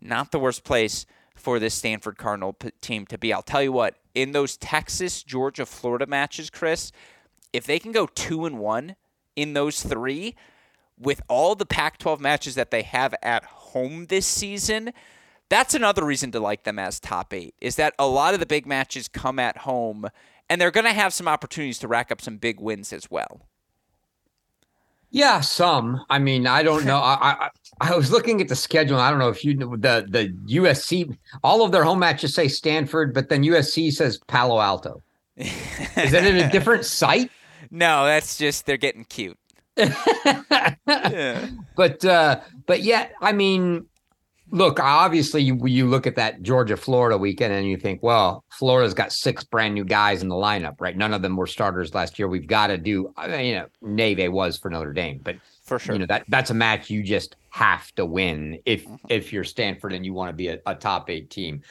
[0.00, 1.06] Not the worst place
[1.44, 3.30] for this Stanford Cardinal p- team to be.
[3.30, 6.90] I'll tell you what, in those Texas, Georgia, Florida matches, Chris,
[7.52, 8.96] if they can go two and one
[9.36, 10.36] in those three,
[10.98, 14.92] with all the Pac 12 matches that they have at home this season,
[15.50, 18.46] that's another reason to like them as top eight, is that a lot of the
[18.46, 20.08] big matches come at home,
[20.48, 23.42] and they're going to have some opportunities to rack up some big wins as well.
[25.14, 26.04] Yeah, some.
[26.10, 26.96] I mean, I don't know.
[26.96, 27.50] I, I,
[27.80, 28.98] I was looking at the schedule.
[28.98, 31.16] I don't know if you know the the USC.
[31.44, 35.04] All of their home matches say Stanford, but then USC says Palo Alto.
[35.36, 37.30] Is that in a different site?
[37.70, 39.38] No, that's just they're getting cute.
[39.76, 41.48] yeah.
[41.76, 43.86] But uh, but yeah, I mean,
[44.54, 48.94] look, obviously you, you look at that Georgia Florida weekend and you think, well, Florida's
[48.94, 50.96] got six brand new guys in the lineup, right?
[50.96, 52.28] None of them were starters last year.
[52.28, 55.78] We've got to do, I mean, you know, Neve was for Notre Dame, but for
[55.78, 58.96] sure, you know that that's a match you just have to win if mm-hmm.
[59.08, 61.62] if you're Stanford and you want to be a, a top eight team.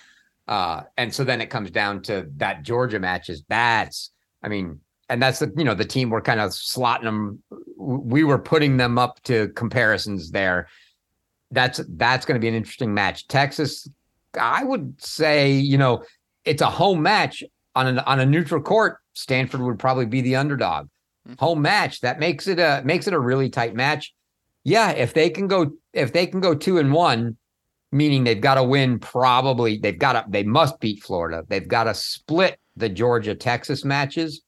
[0.47, 3.43] Uh, and so then it comes down to that Georgia matches.
[3.47, 4.11] That's,
[4.41, 4.79] I mean,
[5.09, 7.43] and that's the you know the team we're kind of slotting them.
[7.77, 10.67] We were putting them up to comparisons there.
[11.53, 13.27] That's that's going to be an interesting match.
[13.27, 13.87] Texas,
[14.39, 16.03] I would say, you know,
[16.45, 17.43] it's a home match
[17.75, 18.97] on an on a neutral court.
[19.13, 20.87] Stanford would probably be the underdog.
[21.27, 21.35] Mm-hmm.
[21.39, 24.13] Home match that makes it a makes it a really tight match.
[24.63, 27.37] Yeah, if they can go if they can go two and one,
[27.91, 28.99] meaning they've got to win.
[28.99, 31.45] Probably they've got to they must beat Florida.
[31.47, 34.41] They've got to split the Georgia Texas matches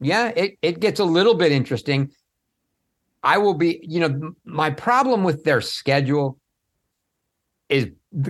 [0.00, 2.10] yeah, it, it gets a little bit interesting.
[3.22, 6.38] I will be, you know, my problem with their schedule
[7.68, 7.88] is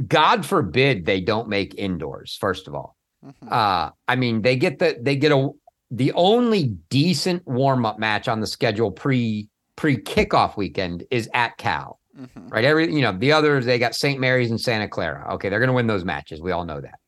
[0.08, 2.96] God forbid they don't make indoors, first of all.
[3.24, 3.48] Mm-hmm.
[3.50, 5.50] Uh, I mean, they get the they get a
[5.90, 11.98] the only decent warm-up match on the schedule pre pre kickoff weekend is at Cal.
[12.18, 12.48] Mm-hmm.
[12.48, 12.64] Right.
[12.64, 14.20] Every you know, the others they got St.
[14.20, 15.34] Mary's and Santa Clara.
[15.34, 16.40] Okay, they're gonna win those matches.
[16.40, 16.98] We all know that.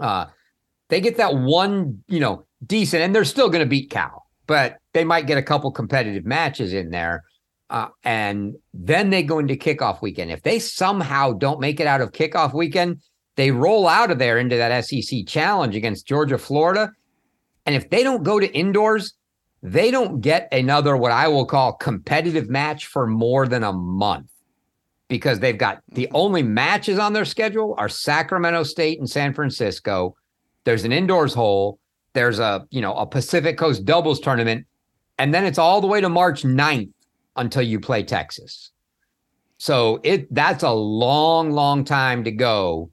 [0.00, 0.26] Uh
[0.92, 4.76] they get that one, you know, decent, and they're still going to beat Cal, but
[4.92, 7.24] they might get a couple competitive matches in there.
[7.70, 10.30] Uh, and then they go into kickoff weekend.
[10.30, 13.00] If they somehow don't make it out of kickoff weekend,
[13.36, 16.92] they roll out of there into that SEC challenge against Georgia, Florida.
[17.64, 19.14] And if they don't go to indoors,
[19.62, 24.30] they don't get another what I will call competitive match for more than a month
[25.08, 30.14] because they've got the only matches on their schedule are Sacramento State and San Francisco.
[30.64, 31.78] There's an indoors hole
[32.14, 34.66] there's a you know a Pacific Coast doubles tournament,
[35.22, 36.90] and then it's all the way to March 9th
[37.36, 38.72] until you play Texas.
[39.58, 42.90] So it that's a long, long time to go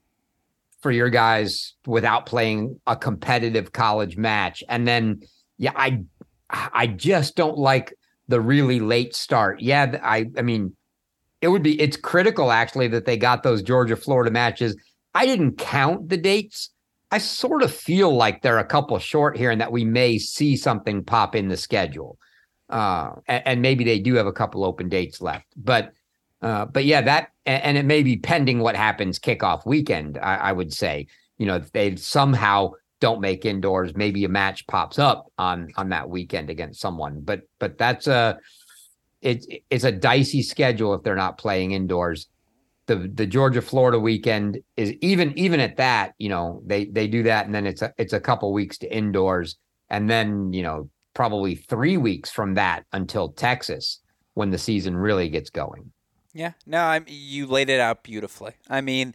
[0.81, 4.63] for your guys without playing a competitive college match.
[4.69, 5.21] And then
[5.57, 6.03] yeah, I
[6.51, 7.95] I just don't like
[8.27, 9.59] the really late start.
[9.59, 10.75] Yeah, I I mean
[11.41, 14.77] it would be it's critical actually that they got those Georgia Florida matches.
[15.15, 16.69] I didn't count the dates
[17.11, 20.55] I sort of feel like they're a couple short here and that we may see
[20.55, 22.19] something pop in the schedule.
[22.69, 25.47] Uh, and, and, maybe they do have a couple open dates left.
[25.57, 25.91] But
[26.41, 30.51] uh, but yeah, that and it may be pending what happens kickoff weekend, I, I
[30.51, 31.07] would say.
[31.39, 35.89] You know, if they somehow don't make indoors, maybe a match pops up on on
[35.89, 37.21] that weekend against someone.
[37.21, 38.37] But but that's a
[39.21, 42.27] it's it's a dicey schedule if they're not playing indoors
[42.89, 47.23] the the Georgia Florida weekend is even even at that, you know, they they do
[47.23, 49.57] that and then it's a it's a couple weeks to indoors
[49.89, 53.99] and then, you know, probably 3 weeks from that until Texas
[54.33, 55.91] when the season really gets going.
[56.33, 56.53] Yeah.
[56.65, 58.53] No, I'm you laid it out beautifully.
[58.69, 59.13] I mean,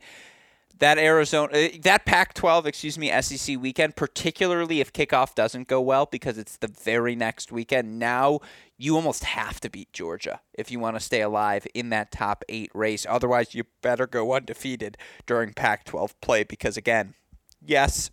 [0.79, 6.07] that Arizona, uh, that Pac-12, excuse me, SEC weekend, particularly if kickoff doesn't go well
[6.07, 7.99] because it's the very next weekend.
[7.99, 8.41] Now
[8.77, 12.45] you almost have to beat Georgia if you want to stay alive in that top
[12.49, 13.07] eight race.
[13.09, 14.97] Otherwise, you better go undefeated
[15.27, 17.15] during Pac-12 play because again,
[17.65, 18.11] yes,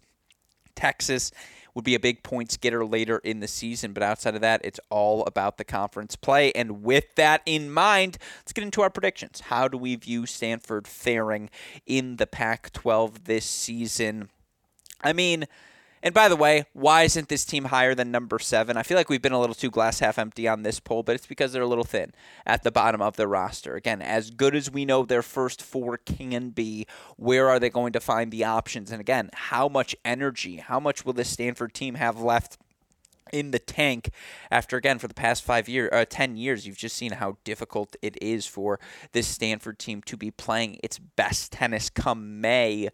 [0.76, 1.32] Texas
[1.74, 3.94] would be a big points getter later in the season.
[3.94, 6.52] But outside of that, it's all about the conference play.
[6.54, 9.42] And with that in mind, let's get into our predictions.
[9.42, 11.50] How do we view Stanford faring
[11.86, 14.30] in the Pac 12 this season?
[15.04, 15.48] I mean,
[16.04, 18.76] and by the way, why isn't this team higher than number seven?
[18.76, 21.16] I feel like we've been a little too glass half empty on this poll, but
[21.16, 22.14] it's because they're a little thin
[22.46, 23.76] at the bottom of the roster.
[23.76, 26.88] Again, as good as we know their first four can be,
[27.18, 28.92] where are they going to find the options?
[28.92, 32.58] And again, how much energy, how much will this Stanford team have left?
[33.32, 34.10] in the tank
[34.50, 37.96] after again for the past five years uh, 10 years you've just seen how difficult
[38.02, 38.80] it is for
[39.14, 42.90] this stanford team to be playing its best tennis come may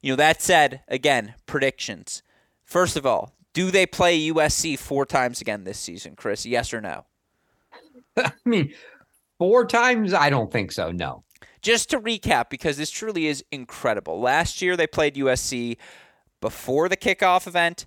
[0.00, 2.22] you know that said again predictions
[2.66, 6.44] First of all, do they play USC four times again this season, Chris?
[6.44, 7.06] Yes or no?
[8.16, 8.74] I mean,
[9.38, 10.12] four times?
[10.12, 10.90] I don't think so.
[10.90, 11.22] No.
[11.62, 14.20] Just to recap, because this truly is incredible.
[14.20, 15.78] Last year they played USC
[16.40, 17.86] before the kickoff event,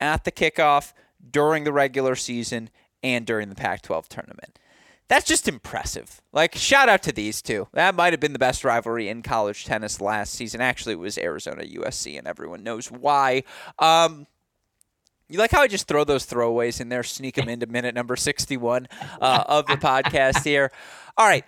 [0.00, 0.92] at the kickoff,
[1.30, 2.70] during the regular season,
[3.02, 4.58] and during the Pac 12 tournament.
[5.08, 6.20] That's just impressive.
[6.32, 7.66] Like, shout out to these two.
[7.72, 10.60] That might have been the best rivalry in college tennis last season.
[10.60, 13.44] Actually, it was Arizona USC, and everyone knows why.
[13.78, 14.26] Um,
[15.28, 18.16] you like how I just throw those throwaways in there, sneak them into minute number
[18.16, 18.88] 61
[19.20, 20.70] uh, of the podcast here.
[21.16, 21.44] All right,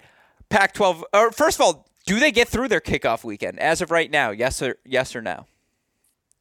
[0.49, 1.05] Pac 12.
[1.13, 4.31] Or first of all, do they get through their kickoff weekend as of right now?
[4.31, 5.47] Yes or yes or no?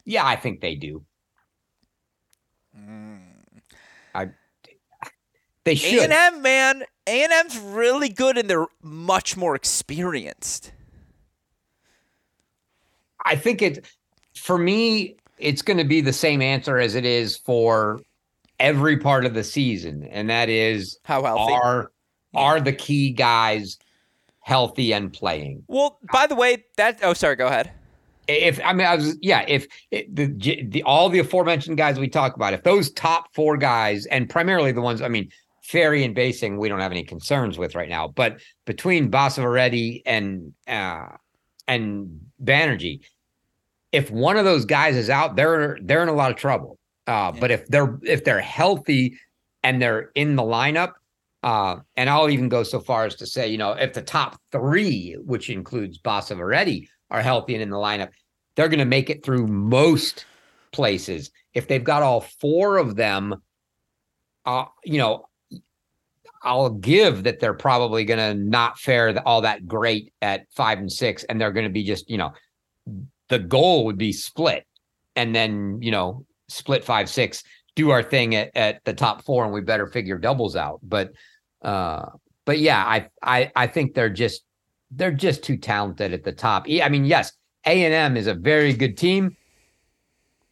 [0.06, 1.06] Yeah, I think they do.
[2.78, 3.20] Mm.
[4.16, 4.30] I
[5.64, 6.10] they should.
[6.10, 10.72] A&M, man, A&M's really good and they're much more experienced.
[13.26, 13.86] I think it
[14.36, 18.00] for me it's going to be the same answer as it is for
[18.60, 21.92] every part of the season and that is how healthy are
[22.34, 22.40] yeah.
[22.40, 23.78] are the key guys
[24.42, 25.64] healthy and playing.
[25.68, 27.72] Well, by the way, that oh sorry, go ahead.
[28.28, 32.36] If I mean I was yeah, if the, the all the aforementioned guys we talk
[32.36, 35.30] about, if those top 4 guys and primarily the ones I mean
[35.70, 38.08] Fery and Basing, we don't have any concerns with right now.
[38.08, 41.10] But between Basavareddy and uh,
[41.68, 43.02] and Banerjee,
[43.92, 46.80] if one of those guys is out, they're they're in a lot of trouble.
[47.08, 47.40] Uh, yeah.
[47.40, 49.20] But if they're if they're healthy
[49.64, 50.94] and they're in the lineup,
[51.44, 54.42] uh, and I'll even go so far as to say, you know, if the top
[54.52, 58.10] three, which includes Basavareddy, are healthy and in the lineup,
[58.56, 60.26] they're going to make it through most
[60.72, 61.32] places.
[61.54, 63.36] If they've got all four of them,
[64.46, 65.29] uh, you know,
[66.44, 70.92] I'll give that they're probably going to not fare all that great at five and
[70.92, 72.32] six, and they're going to be just you know,
[73.28, 74.66] the goal would be split,
[75.16, 77.44] and then you know split five six,
[77.76, 80.80] do our thing at, at the top four, and we better figure doubles out.
[80.84, 81.12] But
[81.62, 82.06] uh,
[82.46, 84.44] but yeah, I I I think they're just
[84.92, 86.66] they're just too talented at the top.
[86.70, 87.32] I mean, yes,
[87.66, 89.36] A and M is a very good team.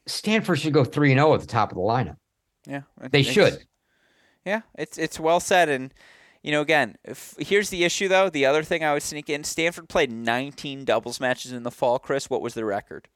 [0.05, 2.17] Stanford should go three and zero at the top of the lineup.
[2.65, 2.81] Yeah,
[3.11, 3.65] they should.
[4.47, 5.93] Yeah, it's it's well said, and
[6.41, 8.29] you know, again, if, here's the issue though.
[8.29, 11.99] The other thing I would sneak in: Stanford played 19 doubles matches in the fall.
[11.99, 13.09] Chris, what was the record?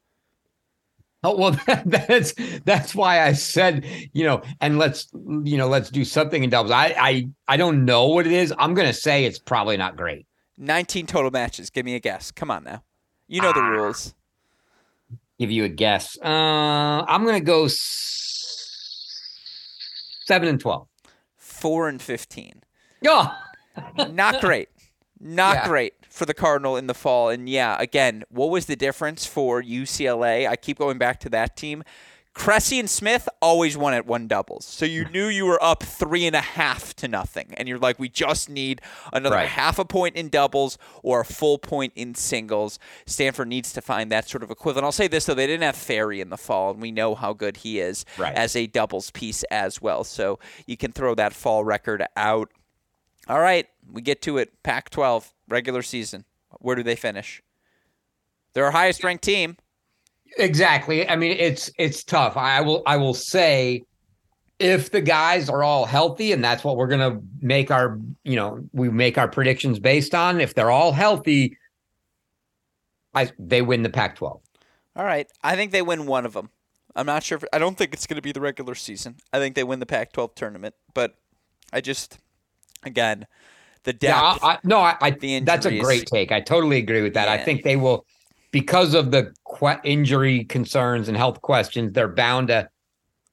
[1.24, 5.88] Oh well, that, that's that's why I said you know, and let's you know, let's
[5.88, 6.70] do something in doubles.
[6.70, 8.52] I I I don't know what it is.
[8.58, 10.26] I'm gonna say it's probably not great.
[10.58, 11.70] 19 total matches.
[11.70, 12.30] Give me a guess.
[12.30, 12.82] Come on now,
[13.26, 14.14] you know the rules.
[15.38, 16.18] Give you a guess.
[16.22, 17.78] Uh, I'm gonna go s-
[20.26, 20.88] seven and twelve
[21.62, 22.64] four and fifteen.
[23.06, 23.32] Oh.
[24.10, 24.68] not great.
[25.20, 25.68] Not yeah.
[25.68, 27.30] great for the Cardinal in the fall.
[27.30, 30.48] And yeah, again, what was the difference for UCLA?
[30.48, 31.84] I keep going back to that team.
[32.34, 34.64] Cressy and Smith always won at one doubles.
[34.64, 35.12] So you hmm.
[35.12, 37.52] knew you were up three and a half to nothing.
[37.56, 38.80] And you're like, we just need
[39.12, 39.48] another right.
[39.48, 42.78] half a point in doubles or a full point in singles.
[43.06, 44.84] Stanford needs to find that sort of equivalent.
[44.84, 47.34] I'll say this, though, they didn't have Fery in the fall, and we know how
[47.34, 48.34] good he is right.
[48.34, 50.02] as a doubles piece as well.
[50.02, 52.50] So you can throw that fall record out.
[53.28, 54.62] All right, we get to it.
[54.62, 56.24] Pac 12, regular season.
[56.60, 57.42] Where do they finish?
[58.54, 59.56] They're our highest ranked team.
[60.38, 61.08] Exactly.
[61.08, 62.36] I mean, it's it's tough.
[62.36, 63.82] I will I will say
[64.58, 68.36] if the guys are all healthy and that's what we're going to make our, you
[68.36, 71.58] know, we make our predictions based on, if they're all healthy,
[73.12, 74.40] I they win the Pac-12.
[74.94, 75.26] All right.
[75.42, 76.50] I think they win one of them.
[76.94, 79.16] I'm not sure if, I don't think it's going to be the regular season.
[79.32, 81.16] I think they win the Pac-12 tournament, but
[81.72, 82.18] I just
[82.84, 83.26] again,
[83.82, 84.40] the depth.
[84.42, 86.30] Yeah, I, no, I, I that's a great take.
[86.30, 87.26] I totally agree with that.
[87.26, 87.32] Yeah.
[87.32, 88.06] I think they will
[88.52, 92.68] because of the que- injury concerns and health questions, they're bound to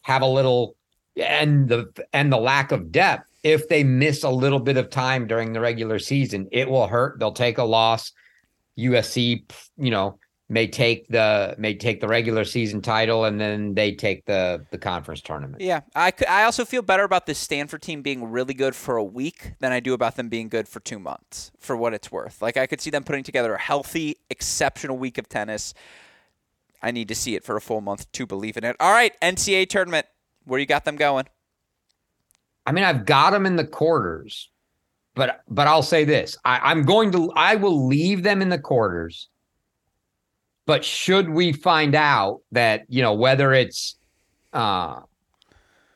[0.02, 0.76] have a little
[1.16, 3.30] and the and the lack of depth.
[3.44, 7.20] If they miss a little bit of time during the regular season, it will hurt.
[7.20, 8.12] They'll take a loss.
[8.78, 9.44] USC,
[9.78, 14.26] you know, may take the may take the regular season title and then they take
[14.26, 15.62] the the conference tournament.
[15.62, 19.04] Yeah, I, I also feel better about this Stanford team being really good for a
[19.04, 21.52] week than I do about them being good for two months.
[21.60, 25.18] For what it's worth, like I could see them putting together a healthy, exceptional week
[25.18, 25.74] of tennis.
[26.82, 28.76] I need to see it for a full month to believe in it.
[28.80, 30.08] All right, NCAA tournament,
[30.46, 31.26] where you got them going?
[32.66, 34.50] I mean, I've got them in the quarters,
[35.14, 38.58] but but I'll say this: I, I'm going to I will leave them in the
[38.58, 39.29] quarters
[40.70, 43.98] but should we find out that, you know, whether it's
[44.54, 45.00] uh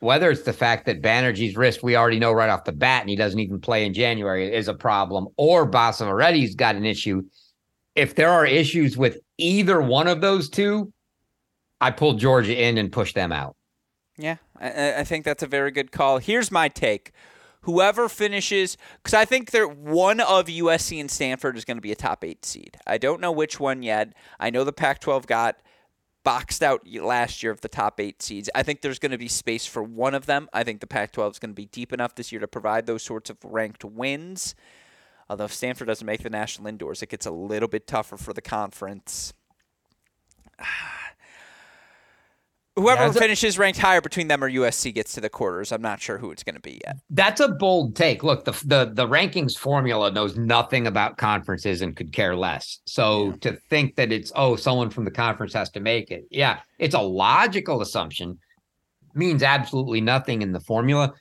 [0.00, 3.08] whether it's the fact that Banerjee's wrist, we already know right off the bat, and
[3.08, 7.22] he doesn't even play in January, is a problem, or Basavareddy's got an issue.
[7.94, 10.92] If there are issues with either one of those two,
[11.80, 13.54] I pull Georgia in and push them out.
[14.18, 16.18] Yeah, I, I think that's a very good call.
[16.18, 17.12] Here's my take
[17.64, 21.92] whoever finishes, because I think that one of USC and Stanford is going to be
[21.92, 22.76] a top eight seed.
[22.86, 24.14] I don't know which one yet.
[24.38, 25.56] I know the Pac 12 got
[26.24, 28.48] boxed out last year of the top eight seeds.
[28.54, 30.48] I think there's going to be space for one of them.
[30.52, 32.86] I think the Pac 12 is going to be deep enough this year to provide
[32.86, 34.54] those sorts of ranked wins.
[35.28, 38.32] Although if Stanford doesn't make the national indoors, it gets a little bit tougher for
[38.32, 39.32] the conference.
[40.60, 41.03] Ah.
[42.76, 45.70] Whoever yeah, finishes ranked higher between them or USC gets to the quarters.
[45.70, 46.96] I'm not sure who it's going to be yet.
[47.08, 48.24] That's a bold take.
[48.24, 52.80] Look, the the the rankings formula knows nothing about conferences and could care less.
[52.86, 53.36] So yeah.
[53.42, 56.96] to think that it's oh someone from the conference has to make it, yeah, it's
[56.96, 58.38] a logical assumption.
[59.14, 61.14] Means absolutely nothing in the formula.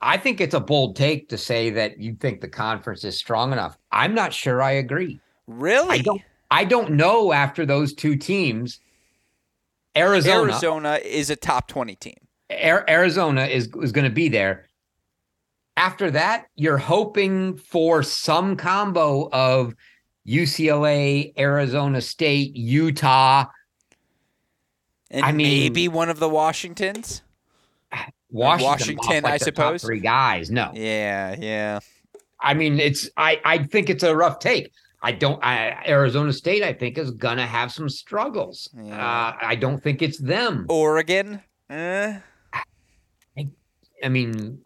[0.00, 3.52] I think it's a bold take to say that you think the conference is strong
[3.52, 3.78] enough.
[3.92, 5.20] I'm not sure I agree.
[5.46, 6.00] Really?
[6.00, 6.22] I don't.
[6.50, 8.80] I don't know after those two teams
[9.96, 10.52] Arizona.
[10.52, 12.14] Arizona is a top 20 team.
[12.50, 14.66] Arizona is, is going to be there.
[15.76, 19.74] After that, you're hoping for some combo of
[20.26, 23.46] UCLA, Arizona State, Utah.
[25.10, 27.22] And I mean, maybe one of the Washingtons.
[28.30, 29.82] Washington, Washington like I suppose.
[29.82, 30.50] three guys.
[30.50, 30.72] No.
[30.74, 31.78] Yeah, yeah.
[32.40, 34.72] I mean, it's I I think it's a rough take.
[35.04, 35.38] I don't.
[35.44, 38.70] I, Arizona State, I think, is gonna have some struggles.
[38.74, 38.96] Yeah.
[38.96, 40.64] Uh, I don't think it's them.
[40.70, 41.42] Oregon.
[41.68, 42.18] Eh.
[43.36, 43.48] I,
[44.02, 44.64] I mean,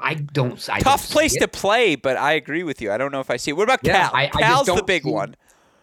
[0.00, 0.52] I don't.
[0.70, 2.92] I Tough don't place to play, but I agree with you.
[2.92, 3.54] I don't know if I see it.
[3.54, 4.16] What about yeah, Cal?
[4.16, 5.34] I, Cal's the big see, one.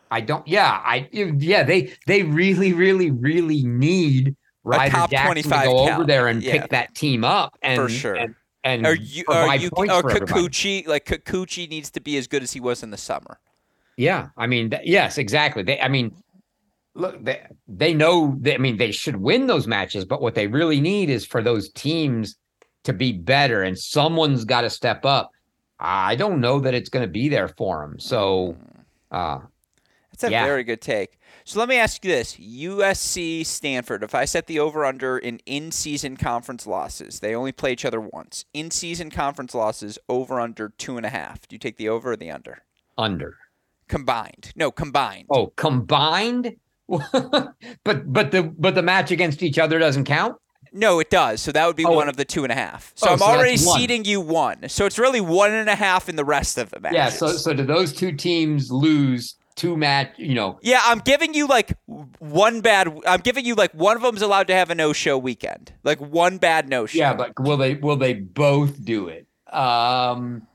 [0.09, 0.47] I don't.
[0.47, 1.09] Yeah, I.
[1.11, 5.95] Yeah, they they really, really, really need Ryder Jackson to go Cal.
[5.95, 6.61] over there and yeah.
[6.61, 7.57] pick that team up.
[7.61, 8.15] And, For sure.
[8.15, 12.41] And, and are you, are you, or Kikuchi, like Kikuchi needs to be as good
[12.41, 13.39] as he was in the summer.
[14.01, 15.61] Yeah, I mean, th- yes, exactly.
[15.61, 16.11] They, I mean,
[16.95, 18.35] look, they, they know.
[18.39, 21.43] They, I mean, they should win those matches, but what they really need is for
[21.43, 22.35] those teams
[22.85, 25.29] to be better, and someone's got to step up.
[25.79, 27.99] I don't know that it's going to be there for them.
[27.99, 28.57] So,
[29.11, 29.41] uh,
[30.09, 30.45] that's a yeah.
[30.45, 31.19] very good take.
[31.43, 34.01] So let me ask you this: USC Stanford.
[34.01, 37.85] If I set the over under in in season conference losses, they only play each
[37.85, 38.45] other once.
[38.51, 41.47] In season conference losses over under two and a half.
[41.47, 42.63] Do you take the over or the under?
[42.97, 43.37] Under
[43.91, 44.53] combined.
[44.55, 45.27] No, combined.
[45.29, 46.55] Oh, combined.
[46.87, 50.37] but but the but the match against each other doesn't count.
[50.73, 51.41] No, it does.
[51.41, 51.91] So that would be oh.
[51.91, 52.93] one of the two and a half.
[52.95, 54.69] So oh, I'm so already seeding you one.
[54.69, 56.95] So it's really one and a half in the rest of the matches.
[56.95, 57.09] Yeah.
[57.09, 60.13] So so do those two teams lose two match?
[60.17, 60.59] You know.
[60.61, 61.77] Yeah, I'm giving you like
[62.19, 62.97] one bad.
[63.05, 65.73] I'm giving you like one of them's allowed to have a no show weekend.
[65.83, 66.97] Like one bad no show.
[66.97, 69.27] Yeah, but will they will they both do it?
[69.53, 70.47] Um.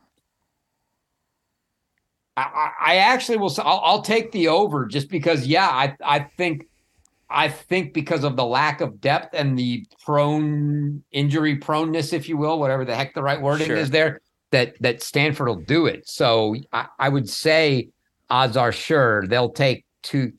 [2.37, 3.55] I, I actually will.
[3.59, 5.47] I'll, I'll take the over just because.
[5.47, 6.67] Yeah, I I think
[7.29, 12.37] I think because of the lack of depth and the prone injury proneness, if you
[12.37, 13.77] will, whatever the heck the right wording sure.
[13.77, 14.21] is there,
[14.53, 16.09] that that Stanford will do it.
[16.09, 17.89] So I, I, would say
[18.31, 20.33] odds are sure they'll take two.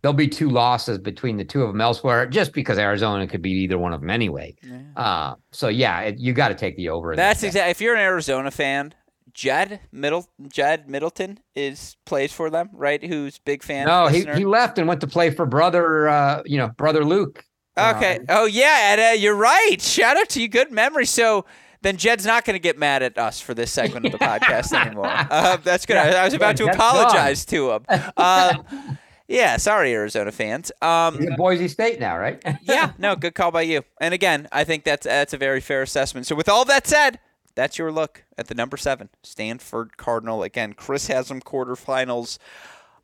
[0.00, 3.56] There'll be two losses between the two of them elsewhere, just because Arizona could beat
[3.56, 4.56] either one of them anyway.
[4.60, 4.80] Yeah.
[4.96, 7.14] Uh, so yeah, it, you got to take the over.
[7.14, 7.70] That's exactly.
[7.70, 8.94] If you're an Arizona fan,
[9.34, 13.02] Jed Middle Jed Middleton is plays for them, right?
[13.02, 13.86] Who's big fan.
[13.86, 17.44] No, he, he left and went to play for brother, uh, you know, brother Luke.
[17.76, 18.18] Okay.
[18.28, 19.76] Uh, oh yeah, and uh, you're right.
[19.80, 20.48] Shout out to you.
[20.48, 21.06] Good memory.
[21.06, 21.46] So
[21.80, 24.72] then Jed's not going to get mad at us for this segment of the podcast
[24.72, 25.06] anymore.
[25.32, 25.96] Uh, that's good.
[25.96, 27.86] I, I was about yeah, to apologize to him.
[28.16, 28.98] Um,
[29.28, 30.70] yeah, sorry, Arizona fans.
[30.82, 32.42] Um, Boise State now, right?
[32.62, 33.82] yeah, no, good call by you.
[34.00, 36.26] And again, I think that's that's a very fair assessment.
[36.26, 37.18] So with all that said,
[37.54, 40.42] that's your look at the number seven Stanford Cardinal.
[40.42, 42.38] Again, Chris has them quarterfinals.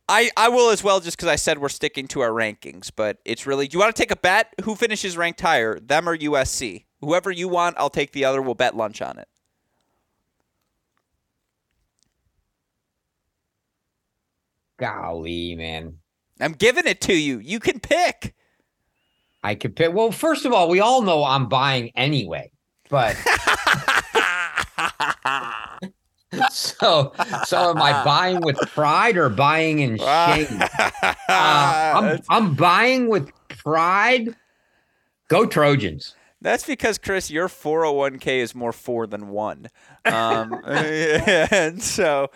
[0.08, 2.90] I, I will as well, just because I said we're sticking to our rankings.
[2.94, 4.54] But it's really, do you want to take a bet?
[4.64, 6.84] Who finishes ranked higher, them or USC?
[7.00, 8.40] Whoever you want, I'll take the other.
[8.40, 9.28] We'll bet lunch on it.
[14.78, 15.98] Golly, man.
[16.40, 17.38] I'm giving it to you.
[17.38, 18.34] You can pick.
[19.42, 19.92] I could pick.
[19.92, 22.50] Well, first of all, we all know I'm buying anyway,
[22.88, 23.16] but
[26.50, 27.12] so
[27.44, 30.62] so am I buying with pride or buying in shame?
[31.00, 34.36] Uh, I'm I'm buying with pride.
[35.28, 36.14] Go Trojans.
[36.40, 39.66] That's because Chris, your 401k is more four than one,
[40.04, 42.30] um, and so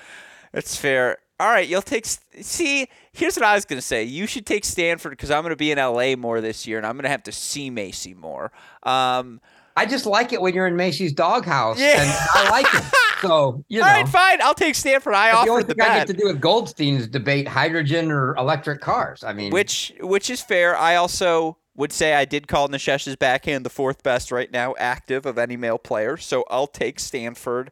[0.52, 1.18] it's fair.
[1.38, 2.06] All right, you'll take.
[2.06, 4.04] See, here's what I was gonna say.
[4.04, 6.96] You should take Stanford because I'm gonna be in LA more this year, and I'm
[6.96, 8.50] gonna have to see Macy more.
[8.82, 9.40] Um,
[9.76, 12.02] I just like it when you're in Macy's doghouse, yeah.
[12.02, 12.82] and I like it.
[13.22, 14.42] So you know, all right, fine.
[14.42, 15.14] I'll take Stanford.
[15.14, 15.90] I offer the only thing bet.
[15.90, 19.24] I get to do with Goldstein's debate hydrogen or electric cars.
[19.24, 20.76] I mean, which which is fair.
[20.76, 25.24] I also would say I did call Nishesh's backhand the fourth best right now, active
[25.24, 26.16] of any male player.
[26.16, 27.70] So I'll take Stanford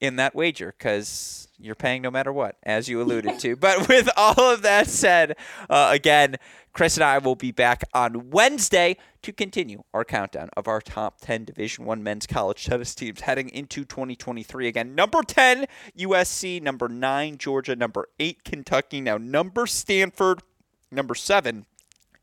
[0.00, 3.56] in that wager because you're paying no matter what, as you alluded to.
[3.56, 5.36] But with all of that said,
[5.70, 6.36] uh, again,
[6.72, 11.20] Chris and I will be back on Wednesday to continue our countdown of our top
[11.20, 14.68] 10 Division 1 men's college tennis teams heading into 2023.
[14.68, 15.66] Again, number 10
[15.98, 20.42] USC, number 9 Georgia, number 8 Kentucky, now number Stanford,
[20.90, 21.66] number 7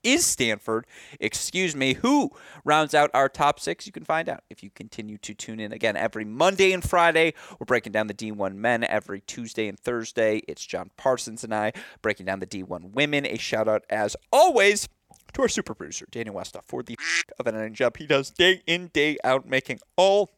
[0.04, 0.86] is Stanford,
[1.20, 2.32] excuse me, who
[2.64, 3.86] rounds out our top six.
[3.86, 7.34] You can find out if you continue to tune in again every Monday and Friday.
[7.60, 10.42] We're breaking down the D1 men every Tuesday and Thursday.
[10.48, 13.26] It's John Parsons and I breaking down the D1 women.
[13.26, 14.88] A shout out, as always,
[15.34, 16.96] to our super producer, Daniel Westoff, for the
[17.40, 20.32] of an editing job he does day in, day out, making all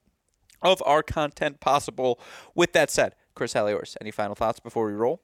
[0.62, 2.20] of our content possible.
[2.56, 5.22] With that said, Chris Halioris, any final thoughts before we roll?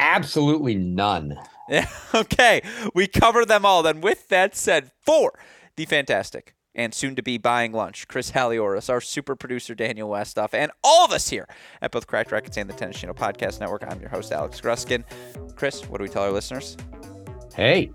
[0.00, 1.38] Absolutely none.
[2.12, 2.62] Okay,
[2.96, 3.84] we cover them all.
[3.84, 5.38] Then, with that said, for
[5.76, 10.52] the fantastic and soon to be buying lunch, Chris Halioris, our super producer, Daniel Westoff,
[10.52, 11.46] and all of us here
[11.80, 13.84] at both Cracked Racquets and the Tennis Channel Podcast Network.
[13.86, 15.04] I'm your host, Alex Gruskin.
[15.54, 16.76] Chris, what do we tell our listeners?
[17.54, 17.92] Hey,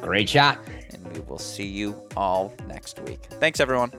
[0.00, 0.60] great shot.
[0.90, 3.24] And we will see you all next week.
[3.40, 3.90] Thanks, everyone.